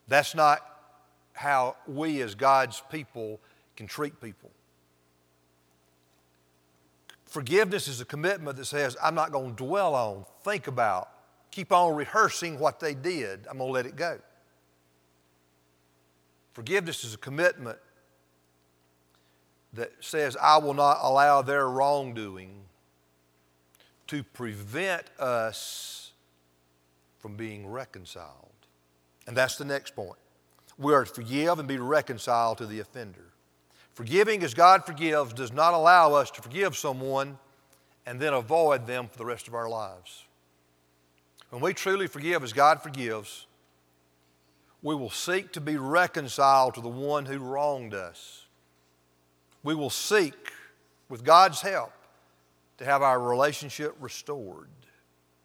That's 0.07 0.35
not 0.35 0.59
how 1.33 1.77
we 1.87 2.21
as 2.21 2.35
God's 2.35 2.83
people 2.91 3.39
can 3.75 3.87
treat 3.87 4.21
people. 4.21 4.51
Forgiveness 7.33 7.87
is 7.87 7.99
a 7.99 8.05
commitment 8.05 8.57
that 8.57 8.65
says, 8.65 8.95
I'm 9.01 9.15
not 9.15 9.31
going 9.31 9.55
to 9.55 9.65
dwell 9.65 9.95
on, 9.95 10.23
think 10.43 10.67
about, 10.67 11.09
keep 11.49 11.71
on 11.71 11.95
rehearsing 11.95 12.59
what 12.59 12.79
they 12.79 12.93
did. 12.93 13.47
I'm 13.49 13.57
going 13.57 13.69
to 13.69 13.73
let 13.73 13.87
it 13.87 13.95
go. 13.95 14.19
Forgiveness 16.53 17.03
is 17.03 17.15
a 17.15 17.17
commitment 17.17 17.79
that 19.73 19.93
says, 19.99 20.37
I 20.39 20.57
will 20.59 20.75
not 20.75 20.99
allow 21.01 21.41
their 21.41 21.67
wrongdoing 21.67 22.51
to 24.05 24.21
prevent 24.21 25.05
us 25.19 26.11
from 27.17 27.35
being 27.35 27.65
reconciled. 27.65 28.51
And 29.25 29.35
that's 29.35 29.55
the 29.55 29.65
next 29.65 29.95
point. 29.95 30.19
We 30.77 30.93
are 30.93 31.03
to 31.03 31.11
forgive 31.11 31.57
and 31.57 31.67
be 31.67 31.79
reconciled 31.79 32.59
to 32.59 32.67
the 32.67 32.79
offender. 32.79 33.32
Forgiving 33.93 34.43
as 34.43 34.53
God 34.53 34.85
forgives 34.85 35.33
does 35.33 35.53
not 35.53 35.73
allow 35.73 36.13
us 36.13 36.31
to 36.31 36.41
forgive 36.41 36.75
someone 36.75 37.37
and 38.05 38.19
then 38.19 38.33
avoid 38.33 38.87
them 38.87 39.07
for 39.07 39.17
the 39.17 39.25
rest 39.25 39.47
of 39.47 39.53
our 39.53 39.69
lives. 39.69 40.25
When 41.49 41.61
we 41.61 41.73
truly 41.73 42.07
forgive 42.07 42.43
as 42.43 42.53
God 42.53 42.81
forgives, 42.81 43.45
we 44.81 44.95
will 44.95 45.11
seek 45.11 45.53
to 45.53 45.61
be 45.61 45.77
reconciled 45.77 46.73
to 46.73 46.81
the 46.81 46.89
one 46.89 47.25
who 47.25 47.37
wronged 47.37 47.93
us. 47.93 48.47
We 49.63 49.75
will 49.75 49.91
seek, 49.91 50.51
with 51.07 51.23
God's 51.23 51.61
help, 51.61 51.93
to 52.79 52.85
have 52.85 53.01
our 53.01 53.19
relationship 53.19 53.95
restored. 53.99 54.67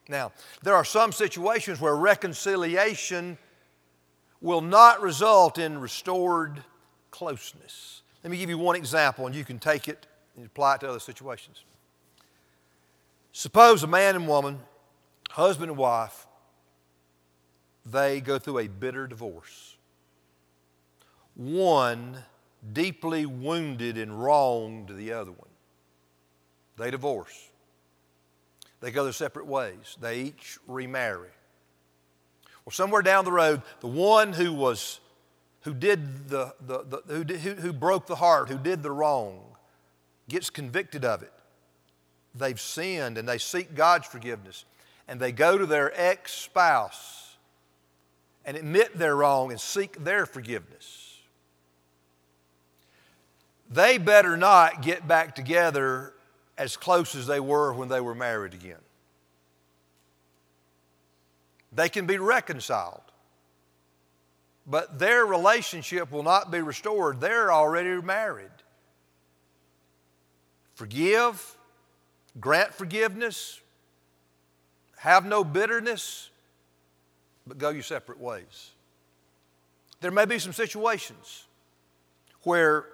Now, 0.09 0.33
there 0.63 0.75
are 0.75 0.85
some 0.85 1.13
situations 1.13 1.81
where 1.81 1.95
reconciliation 1.95 3.37
will 4.41 4.63
not 4.63 5.03
result 5.03 5.59
in 5.59 5.79
restored 5.79 6.65
closeness. 7.11 8.03
Let 8.23 8.31
me 8.31 8.37
give 8.37 8.51
you 8.51 8.59
one 8.59 8.77
example, 8.77 9.27
and 9.27 9.35
you 9.35 9.45
can 9.45 9.59
take 9.59 9.89
it 9.89 10.07
and 10.37 10.47
apply 10.47 10.77
it 10.77 10.81
to 10.81 10.89
other 10.89 11.01
situations. 11.01 11.65
Suppose 13.33 13.83
a 13.83 13.87
man 13.87 14.17
and 14.17 14.27
woman, 14.27 14.61
husband 15.31 15.71
and 15.71 15.79
wife, 15.79 16.27
they 17.87 18.21
go 18.21 18.39
through 18.39 18.59
a 18.59 18.69
bitter 18.69 19.07
divorce. 19.07 19.77
One 21.35 22.25
deeply 22.73 23.27
wounded 23.27 23.97
and 23.97 24.23
wronged 24.23 24.91
the 24.91 25.13
other 25.13 25.31
one. 25.31 25.49
They 26.77 26.91
divorce. 26.91 27.51
They 28.81 28.91
go 28.91 29.05
their 29.05 29.13
separate 29.13 29.47
ways. 29.47 29.97
They 30.01 30.21
each 30.21 30.59
remarry. 30.67 31.31
Well, 32.65 32.73
somewhere 32.73 33.03
down 33.03 33.25
the 33.25 33.33
road, 33.33 33.63
the 33.81 33.89
one 33.89 34.33
who 34.33 34.53
was 34.53 35.01
who 35.69 35.75
did 35.75 36.31
the, 36.31 36.55
the, 36.67 36.83
the 36.83 37.03
who, 37.15 37.25
did, 37.25 37.41
who, 37.41 37.53
who 37.53 37.75
broke 37.75 38.07
the 38.07 38.15
heart, 38.15 38.49
who 38.49 38.57
did 38.57 38.83
the 38.83 38.91
wrong, 38.91 39.39
gets 40.27 40.49
convicted 40.49 41.05
of 41.05 41.23
it. 41.23 41.33
They've 42.35 42.59
sinned 42.59 43.19
and 43.19 43.29
they 43.29 43.37
seek 43.37 43.75
God's 43.75 44.07
forgiveness. 44.07 44.65
And 45.07 45.21
they 45.21 45.31
go 45.31 45.59
to 45.59 45.67
their 45.67 45.93
ex 45.95 46.33
spouse 46.33 47.37
and 48.47 48.57
admit 48.57 48.99
their 48.99 49.15
wrong 49.15 49.51
and 49.51 49.61
seek 49.61 50.03
their 50.03 50.25
forgiveness. 50.25 51.19
They 53.71 53.99
better 53.99 54.39
not 54.39 54.81
get 54.81 55.07
back 55.07 55.35
together 55.35 56.15
as 56.57 56.79
close 56.79 57.15
as 57.15 57.27
they 57.27 57.41
were 57.41 57.75
when 57.75 57.89
they 57.91 58.01
were 58.01 58.15
married 58.15 58.55
again. 58.55 58.81
They 61.73 61.91
can 61.91 62.07
be 62.07 62.17
reconciled. 62.17 63.03
But 64.69 64.99
their 64.99 65.25
relationship 65.25 66.13
will 66.13 66.23
not 66.23 66.51
be 66.51 66.61
restored. 66.61 67.21
They're 67.21 67.51
already 67.51 68.03
married. 68.03 68.51
Forgive, 70.75 71.57
grant 72.39 72.75
forgiveness, 72.75 73.61
have 74.99 75.25
no 75.25 75.43
bitterness, 75.43 76.29
but 77.47 77.57
go 77.57 77.71
your 77.71 77.83
separate 77.83 78.21
ways. 78.21 78.73
There 80.01 80.11
may 80.11 80.27
be 80.27 80.39
some 80.39 80.53
situations 80.53 81.47
where 82.43 82.85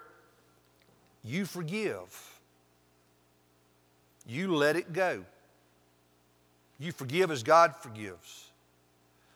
you 1.25 1.45
forgive, 1.45 2.41
you 4.27 4.55
let 4.55 4.77
it 4.77 4.93
go, 4.93 5.25
you 6.79 6.93
forgive 6.93 7.31
as 7.31 7.43
God 7.43 7.75
forgives. 7.77 8.51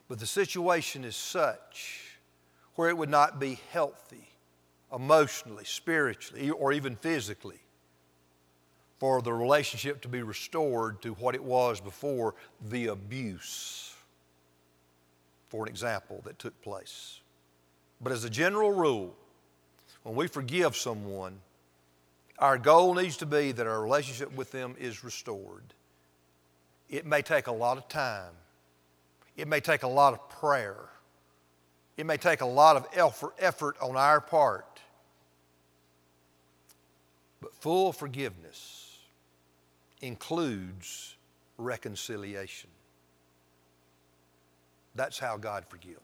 But 0.07 0.19
the 0.19 0.25
situation 0.25 1.03
is 1.03 1.15
such 1.15 2.08
where 2.79 2.87
it 2.87 2.97
would 2.97 3.09
not 3.09 3.41
be 3.41 3.59
healthy 3.73 4.29
emotionally, 4.95 5.65
spiritually, 5.65 6.49
or 6.49 6.71
even 6.71 6.95
physically 6.95 7.59
for 8.99 9.21
the 9.21 9.33
relationship 9.33 10.01
to 10.01 10.07
be 10.07 10.23
restored 10.23 11.01
to 11.01 11.09
what 11.15 11.35
it 11.35 11.43
was 11.43 11.81
before 11.81 12.35
the 12.69 12.87
abuse, 12.87 13.93
for 15.49 15.65
an 15.65 15.69
example, 15.69 16.21
that 16.23 16.39
took 16.39 16.61
place. 16.61 17.19
But 17.99 18.13
as 18.13 18.23
a 18.23 18.29
general 18.29 18.71
rule, 18.71 19.13
when 20.03 20.15
we 20.15 20.27
forgive 20.27 20.77
someone, 20.77 21.41
our 22.37 22.57
goal 22.57 22.93
needs 22.93 23.17
to 23.17 23.25
be 23.25 23.51
that 23.51 23.67
our 23.67 23.81
relationship 23.81 24.33
with 24.37 24.53
them 24.53 24.73
is 24.79 25.03
restored. 25.03 25.73
It 26.89 27.05
may 27.05 27.23
take 27.23 27.47
a 27.47 27.51
lot 27.51 27.77
of 27.77 27.89
time. 27.89 28.31
It 29.35 29.49
may 29.49 29.59
take 29.59 29.83
a 29.83 29.87
lot 29.89 30.13
of 30.13 30.29
prayer. 30.29 30.77
It 31.99 32.05
may 32.05 32.15
take 32.15 32.39
a 32.39 32.45
lot 32.45 32.77
of 32.77 32.87
effort 33.37 33.75
on 33.81 33.97
our 33.97 34.21
part. 34.21 34.79
But 37.41 37.53
full 37.53 37.91
forgiveness 37.91 38.99
includes 39.99 41.17
reconciliation. 41.57 42.69
That's 44.95 45.19
how 45.19 45.35
God 45.35 45.65
forgives. 45.67 45.99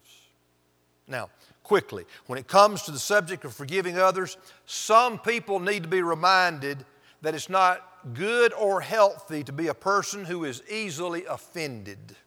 Now, 1.07 1.29
quickly, 1.63 2.03
when 2.27 2.39
it 2.39 2.49
comes 2.49 2.81
to 2.81 2.91
the 2.91 2.99
subject 2.99 3.45
of 3.45 3.53
forgiving 3.53 3.97
others, 3.97 4.35
some 4.65 5.17
people 5.17 5.61
need 5.61 5.83
to 5.83 5.89
be 5.89 6.01
reminded 6.01 6.83
that 7.21 7.33
it's 7.33 7.47
not 7.49 8.13
good 8.13 8.51
or 8.51 8.81
healthy 8.81 9.45
to 9.45 9.53
be 9.53 9.67
a 9.67 9.73
person 9.73 10.25
who 10.25 10.43
is 10.43 10.61
easily 10.69 11.23
offended. 11.23 12.17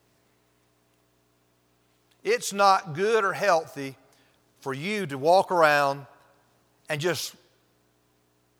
It's 2.25 2.53
not 2.53 2.95
good 2.95 3.25
or 3.25 3.33
healthy 3.33 3.97
for 4.61 4.75
you 4.75 5.07
to 5.07 5.19
walk 5.19 5.51
around 5.51 6.07
and 6.89 7.01
just 7.01 7.35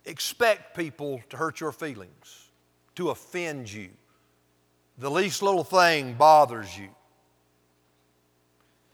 expect 0.05 0.77
people 0.77 1.21
to 1.31 1.37
hurt 1.37 1.61
your 1.61 1.73
feelings, 1.73 2.49
to 2.95 3.11
offend 3.11 3.71
you. 3.71 3.91
The 4.99 5.11
least 5.11 5.43
little 5.43 5.65
thing 5.65 6.15
bothers 6.15 6.77
you. 6.77 6.89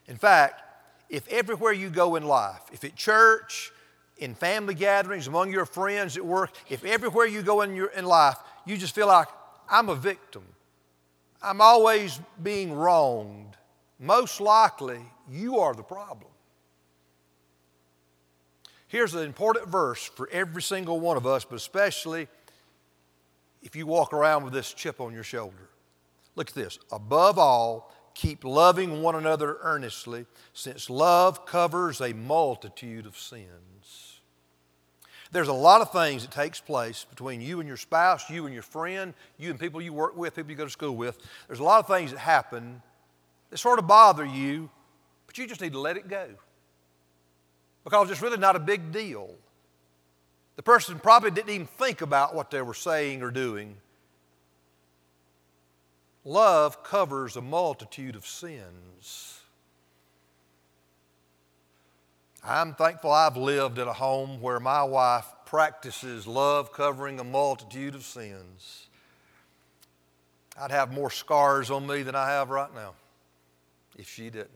In 0.06 0.16
fact, 0.16 0.62
if 1.08 1.26
everywhere 1.28 1.72
you 1.72 1.90
go 1.90 2.16
in 2.16 2.24
life, 2.24 2.62
if 2.72 2.84
at 2.84 2.96
church, 2.96 3.72
in 4.18 4.34
family 4.34 4.74
gatherings, 4.74 5.26
among 5.26 5.52
your 5.52 5.66
friends 5.66 6.16
at 6.16 6.24
work, 6.24 6.50
if 6.68 6.84
everywhere 6.84 7.26
you 7.26 7.42
go 7.42 7.62
in, 7.62 7.74
your, 7.74 7.88
in 7.88 8.04
life, 8.04 8.36
you 8.66 8.76
just 8.76 8.94
feel 8.94 9.06
like 9.06 9.28
I'm 9.68 9.88
a 9.88 9.94
victim. 9.94 10.42
I'm 11.42 11.60
always 11.60 12.20
being 12.42 12.72
wronged. 12.72 13.56
Most 14.04 14.38
likely, 14.38 15.00
you 15.30 15.60
are 15.60 15.72
the 15.72 15.82
problem. 15.82 16.30
Here's 18.86 19.14
an 19.14 19.24
important 19.24 19.66
verse 19.68 20.04
for 20.04 20.28
every 20.30 20.60
single 20.60 21.00
one 21.00 21.16
of 21.16 21.26
us, 21.26 21.46
but 21.46 21.56
especially 21.56 22.28
if 23.62 23.74
you 23.74 23.86
walk 23.86 24.12
around 24.12 24.44
with 24.44 24.52
this 24.52 24.74
chip 24.74 25.00
on 25.00 25.14
your 25.14 25.24
shoulder. 25.24 25.70
Look 26.36 26.50
at 26.50 26.54
this. 26.54 26.78
Above 26.92 27.38
all, 27.38 27.94
keep 28.14 28.44
loving 28.44 29.00
one 29.00 29.14
another 29.14 29.56
earnestly, 29.62 30.26
since 30.52 30.90
love 30.90 31.46
covers 31.46 32.02
a 32.02 32.12
multitude 32.12 33.06
of 33.06 33.16
sins. 33.16 34.20
There's 35.32 35.48
a 35.48 35.54
lot 35.54 35.80
of 35.80 35.92
things 35.92 36.26
that 36.26 36.30
takes 36.30 36.60
place 36.60 37.06
between 37.08 37.40
you 37.40 37.58
and 37.58 37.66
your 37.66 37.78
spouse, 37.78 38.28
you 38.28 38.44
and 38.44 38.52
your 38.52 38.62
friend, 38.62 39.14
you 39.38 39.48
and 39.48 39.58
people 39.58 39.80
you 39.80 39.94
work 39.94 40.14
with, 40.14 40.36
people 40.36 40.50
you 40.50 40.58
go 40.58 40.64
to 40.64 40.70
school 40.70 40.94
with. 40.94 41.16
There's 41.46 41.60
a 41.60 41.64
lot 41.64 41.80
of 41.80 41.86
things 41.86 42.10
that 42.10 42.18
happen 42.18 42.82
that 43.54 43.58
sort 43.58 43.78
of 43.78 43.86
bother 43.86 44.24
you, 44.24 44.68
but 45.28 45.38
you 45.38 45.46
just 45.46 45.60
need 45.60 45.74
to 45.74 45.78
let 45.78 45.96
it 45.96 46.08
go. 46.08 46.26
Because 47.84 48.10
it's 48.10 48.20
really 48.20 48.36
not 48.36 48.56
a 48.56 48.58
big 48.58 48.90
deal. 48.90 49.30
The 50.56 50.62
person 50.64 50.98
probably 50.98 51.30
didn't 51.30 51.50
even 51.50 51.68
think 51.68 52.00
about 52.00 52.34
what 52.34 52.50
they 52.50 52.62
were 52.62 52.74
saying 52.74 53.22
or 53.22 53.30
doing. 53.30 53.76
Love 56.24 56.82
covers 56.82 57.36
a 57.36 57.40
multitude 57.40 58.16
of 58.16 58.26
sins. 58.26 59.38
I'm 62.42 62.74
thankful 62.74 63.12
I've 63.12 63.36
lived 63.36 63.78
in 63.78 63.86
a 63.86 63.92
home 63.92 64.40
where 64.40 64.58
my 64.58 64.82
wife 64.82 65.26
practices 65.46 66.26
love 66.26 66.72
covering 66.72 67.20
a 67.20 67.24
multitude 67.24 67.94
of 67.94 68.02
sins. 68.02 68.88
I'd 70.60 70.72
have 70.72 70.92
more 70.92 71.10
scars 71.10 71.70
on 71.70 71.86
me 71.86 72.02
than 72.02 72.16
I 72.16 72.30
have 72.30 72.50
right 72.50 72.74
now 72.74 72.94
if 73.96 74.08
she 74.08 74.30
didn't. 74.30 74.50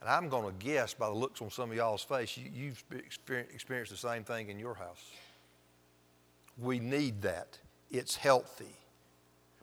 And 0.00 0.08
I'm 0.08 0.28
going 0.28 0.46
to 0.46 0.64
guess 0.64 0.94
by 0.94 1.08
the 1.08 1.14
looks 1.14 1.42
on 1.42 1.50
some 1.50 1.70
of 1.70 1.76
y'all's 1.76 2.04
face, 2.04 2.36
you, 2.36 2.72
have 2.90 3.00
experienced 3.52 3.90
the 3.90 3.96
same 3.96 4.22
thing 4.22 4.48
in 4.48 4.58
your 4.58 4.74
house. 4.74 5.10
We 6.56 6.78
need 6.78 7.22
that. 7.22 7.58
It's 7.90 8.16
healthy. 8.16 8.76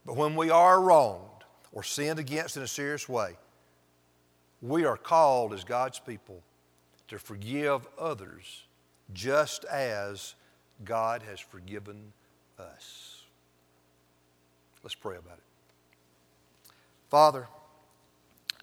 But 0.06 0.18
when 0.18 0.36
we 0.36 0.50
are 0.50 0.82
wronged 0.82 1.46
or 1.72 1.84
sinned 1.84 2.20
against 2.20 2.58
in 2.58 2.64
a 2.64 2.68
serious 2.68 3.08
way, 3.08 3.38
we 4.62 4.86
are 4.86 4.98
called 4.98 5.54
as 5.54 5.64
God's 5.64 6.00
people 6.00 6.42
to 7.08 7.18
forgive 7.18 7.88
others 8.00 8.64
just 9.14 9.64
as 9.66 10.36
God 10.84 11.22
has 11.24 11.40
forgiven 11.40 12.12
us. 12.60 13.24
Let's 14.84 14.96
pray 14.96 15.18
about 15.18 15.38
it. 15.38 16.74
Father, 17.10 17.48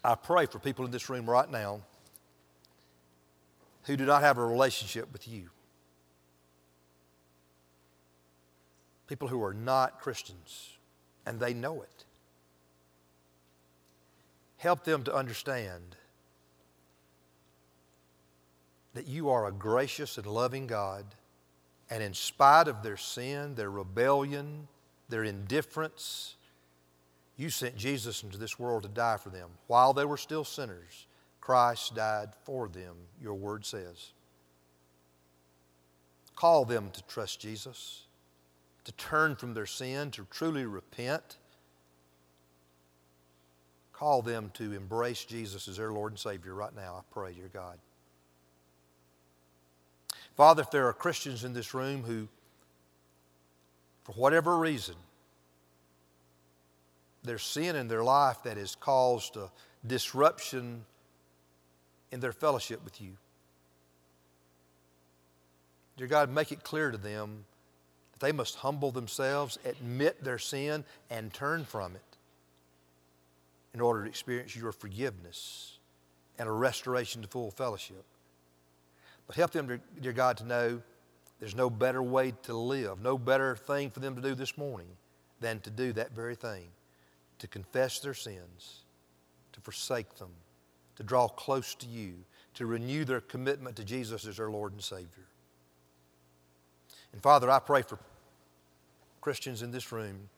I 0.03 0.15
pray 0.15 0.45
for 0.45 0.59
people 0.59 0.85
in 0.85 0.91
this 0.91 1.09
room 1.09 1.29
right 1.29 1.49
now 1.49 1.81
who 3.83 3.95
do 3.95 4.05
not 4.05 4.21
have 4.21 4.37
a 4.37 4.45
relationship 4.45 5.11
with 5.13 5.27
you. 5.27 5.49
People 9.07 9.27
who 9.27 9.43
are 9.43 9.53
not 9.53 9.99
Christians 10.01 10.71
and 11.25 11.39
they 11.39 11.53
know 11.53 11.81
it. 11.81 12.05
Help 14.57 14.83
them 14.83 15.03
to 15.03 15.13
understand 15.13 15.95
that 18.93 19.07
you 19.07 19.29
are 19.29 19.47
a 19.47 19.51
gracious 19.51 20.17
and 20.17 20.27
loving 20.27 20.67
God, 20.67 21.05
and 21.89 22.03
in 22.03 22.13
spite 22.13 22.67
of 22.67 22.83
their 22.83 22.97
sin, 22.97 23.55
their 23.55 23.71
rebellion, 23.71 24.67
their 25.09 25.23
indifference, 25.23 26.35
you 27.35 27.49
sent 27.49 27.75
Jesus 27.75 28.23
into 28.23 28.37
this 28.37 28.59
world 28.59 28.83
to 28.83 28.89
die 28.89 29.17
for 29.17 29.29
them. 29.29 29.49
While 29.67 29.93
they 29.93 30.05
were 30.05 30.17
still 30.17 30.43
sinners, 30.43 31.07
Christ 31.41 31.95
died 31.95 32.29
for 32.43 32.67
them, 32.67 32.95
your 33.21 33.33
word 33.33 33.65
says. 33.65 34.13
Call 36.35 36.65
them 36.65 36.89
to 36.91 37.03
trust 37.03 37.39
Jesus, 37.39 38.03
to 38.83 38.91
turn 38.93 39.35
from 39.35 39.53
their 39.53 39.65
sin, 39.65 40.11
to 40.11 40.27
truly 40.29 40.65
repent. 40.65 41.37
Call 43.91 44.21
them 44.21 44.51
to 44.55 44.73
embrace 44.73 45.25
Jesus 45.25 45.67
as 45.67 45.77
their 45.77 45.91
Lord 45.91 46.13
and 46.13 46.19
Savior 46.19 46.53
right 46.53 46.75
now, 46.75 46.95
I 46.99 47.13
pray, 47.13 47.33
dear 47.33 47.49
God. 47.51 47.77
Father, 50.35 50.61
if 50.61 50.71
there 50.71 50.87
are 50.87 50.93
Christians 50.93 51.43
in 51.43 51.53
this 51.53 51.73
room 51.73 52.03
who, 52.03 52.27
for 54.03 54.13
whatever 54.13 54.57
reason, 54.57 54.95
there's 57.23 57.43
sin 57.43 57.75
in 57.75 57.87
their 57.87 58.03
life 58.03 58.43
that 58.43 58.57
has 58.57 58.75
caused 58.75 59.37
a 59.37 59.49
disruption 59.85 60.85
in 62.11 62.19
their 62.19 62.33
fellowship 62.33 62.83
with 62.83 63.01
you. 63.01 63.13
Dear 65.97 66.07
God, 66.07 66.29
make 66.29 66.51
it 66.51 66.63
clear 66.63 66.91
to 66.91 66.97
them 66.97 67.45
that 68.11 68.19
they 68.19 68.31
must 68.31 68.55
humble 68.55 68.91
themselves, 68.91 69.57
admit 69.63 70.23
their 70.23 70.37
sin, 70.37 70.83
and 71.09 71.33
turn 71.33 71.65
from 71.65 71.95
it 71.95 72.01
in 73.73 73.81
order 73.81 74.03
to 74.03 74.09
experience 74.09 74.55
your 74.55 74.71
forgiveness 74.71 75.77
and 76.37 76.49
a 76.49 76.51
restoration 76.51 77.21
to 77.21 77.27
full 77.27 77.51
fellowship. 77.51 78.03
But 79.27 79.35
help 79.35 79.51
them, 79.51 79.81
dear 80.01 80.13
God, 80.13 80.37
to 80.37 80.45
know 80.45 80.81
there's 81.39 81.55
no 81.55 81.69
better 81.69 82.03
way 82.03 82.33
to 82.43 82.53
live, 82.53 83.01
no 83.01 83.17
better 83.17 83.55
thing 83.55 83.89
for 83.89 83.99
them 83.99 84.15
to 84.15 84.21
do 84.21 84.35
this 84.35 84.57
morning 84.57 84.87
than 85.39 85.59
to 85.61 85.69
do 85.69 85.93
that 85.93 86.11
very 86.11 86.35
thing 86.35 86.67
to 87.43 87.47
confess 87.49 87.99
their 87.99 88.13
sins, 88.13 88.85
to 89.51 89.59
forsake 89.59 90.15
them, 90.15 90.29
to 90.95 91.03
draw 91.03 91.27
close 91.27 91.75
to 91.75 91.85
you, 91.85 92.13
to 92.53 92.65
renew 92.65 93.03
their 93.03 93.19
commitment 93.19 93.75
to 93.75 93.83
Jesus 93.83 94.25
as 94.25 94.37
their 94.37 94.49
Lord 94.49 94.71
and 94.71 94.81
Savior. 94.81 95.27
And 97.11 97.21
Father, 97.21 97.51
I 97.51 97.59
pray 97.59 97.81
for 97.81 97.99
Christians 99.19 99.61
in 99.61 99.71
this 99.71 99.91
room 99.91 100.29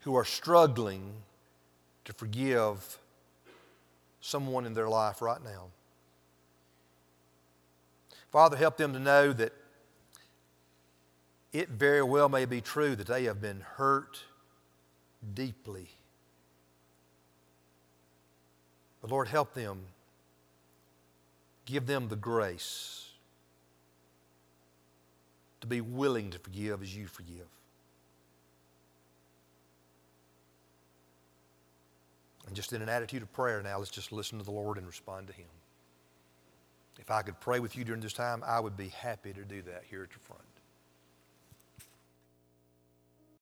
who 0.00 0.14
are 0.14 0.26
struggling 0.26 1.14
to 2.04 2.12
forgive 2.12 2.98
someone 4.20 4.66
in 4.66 4.74
their 4.74 4.90
life 4.90 5.22
right 5.22 5.42
now. 5.42 5.68
Father, 8.30 8.58
help 8.58 8.76
them 8.76 8.92
to 8.92 8.98
know 8.98 9.32
that 9.32 9.54
it 11.54 11.70
very 11.70 12.02
well 12.02 12.28
may 12.28 12.44
be 12.44 12.60
true 12.60 12.94
that 12.94 13.06
they 13.06 13.24
have 13.24 13.40
been 13.40 13.60
hurt 13.60 14.18
deeply. 15.34 15.88
But 19.00 19.10
Lord, 19.10 19.28
help 19.28 19.54
them. 19.54 19.80
Give 21.64 21.86
them 21.86 22.08
the 22.08 22.16
grace 22.16 23.10
to 25.60 25.66
be 25.66 25.80
willing 25.80 26.30
to 26.30 26.38
forgive 26.38 26.82
as 26.82 26.96
you 26.96 27.06
forgive. 27.06 27.48
And 32.46 32.54
just 32.54 32.72
in 32.72 32.82
an 32.82 32.88
attitude 32.88 33.22
of 33.22 33.32
prayer 33.32 33.62
now, 33.62 33.78
let's 33.78 33.90
just 33.90 34.12
listen 34.12 34.38
to 34.38 34.44
the 34.44 34.52
Lord 34.52 34.78
and 34.78 34.86
respond 34.86 35.26
to 35.26 35.32
Him. 35.32 35.48
If 36.98 37.10
I 37.10 37.22
could 37.22 37.38
pray 37.40 37.58
with 37.58 37.76
you 37.76 37.84
during 37.84 38.00
this 38.00 38.12
time, 38.12 38.42
I 38.46 38.60
would 38.60 38.76
be 38.76 38.88
happy 38.88 39.32
to 39.32 39.44
do 39.44 39.62
that 39.62 39.82
here 39.88 40.04
at 40.04 40.10
the 40.10 40.18
front. 40.20 40.45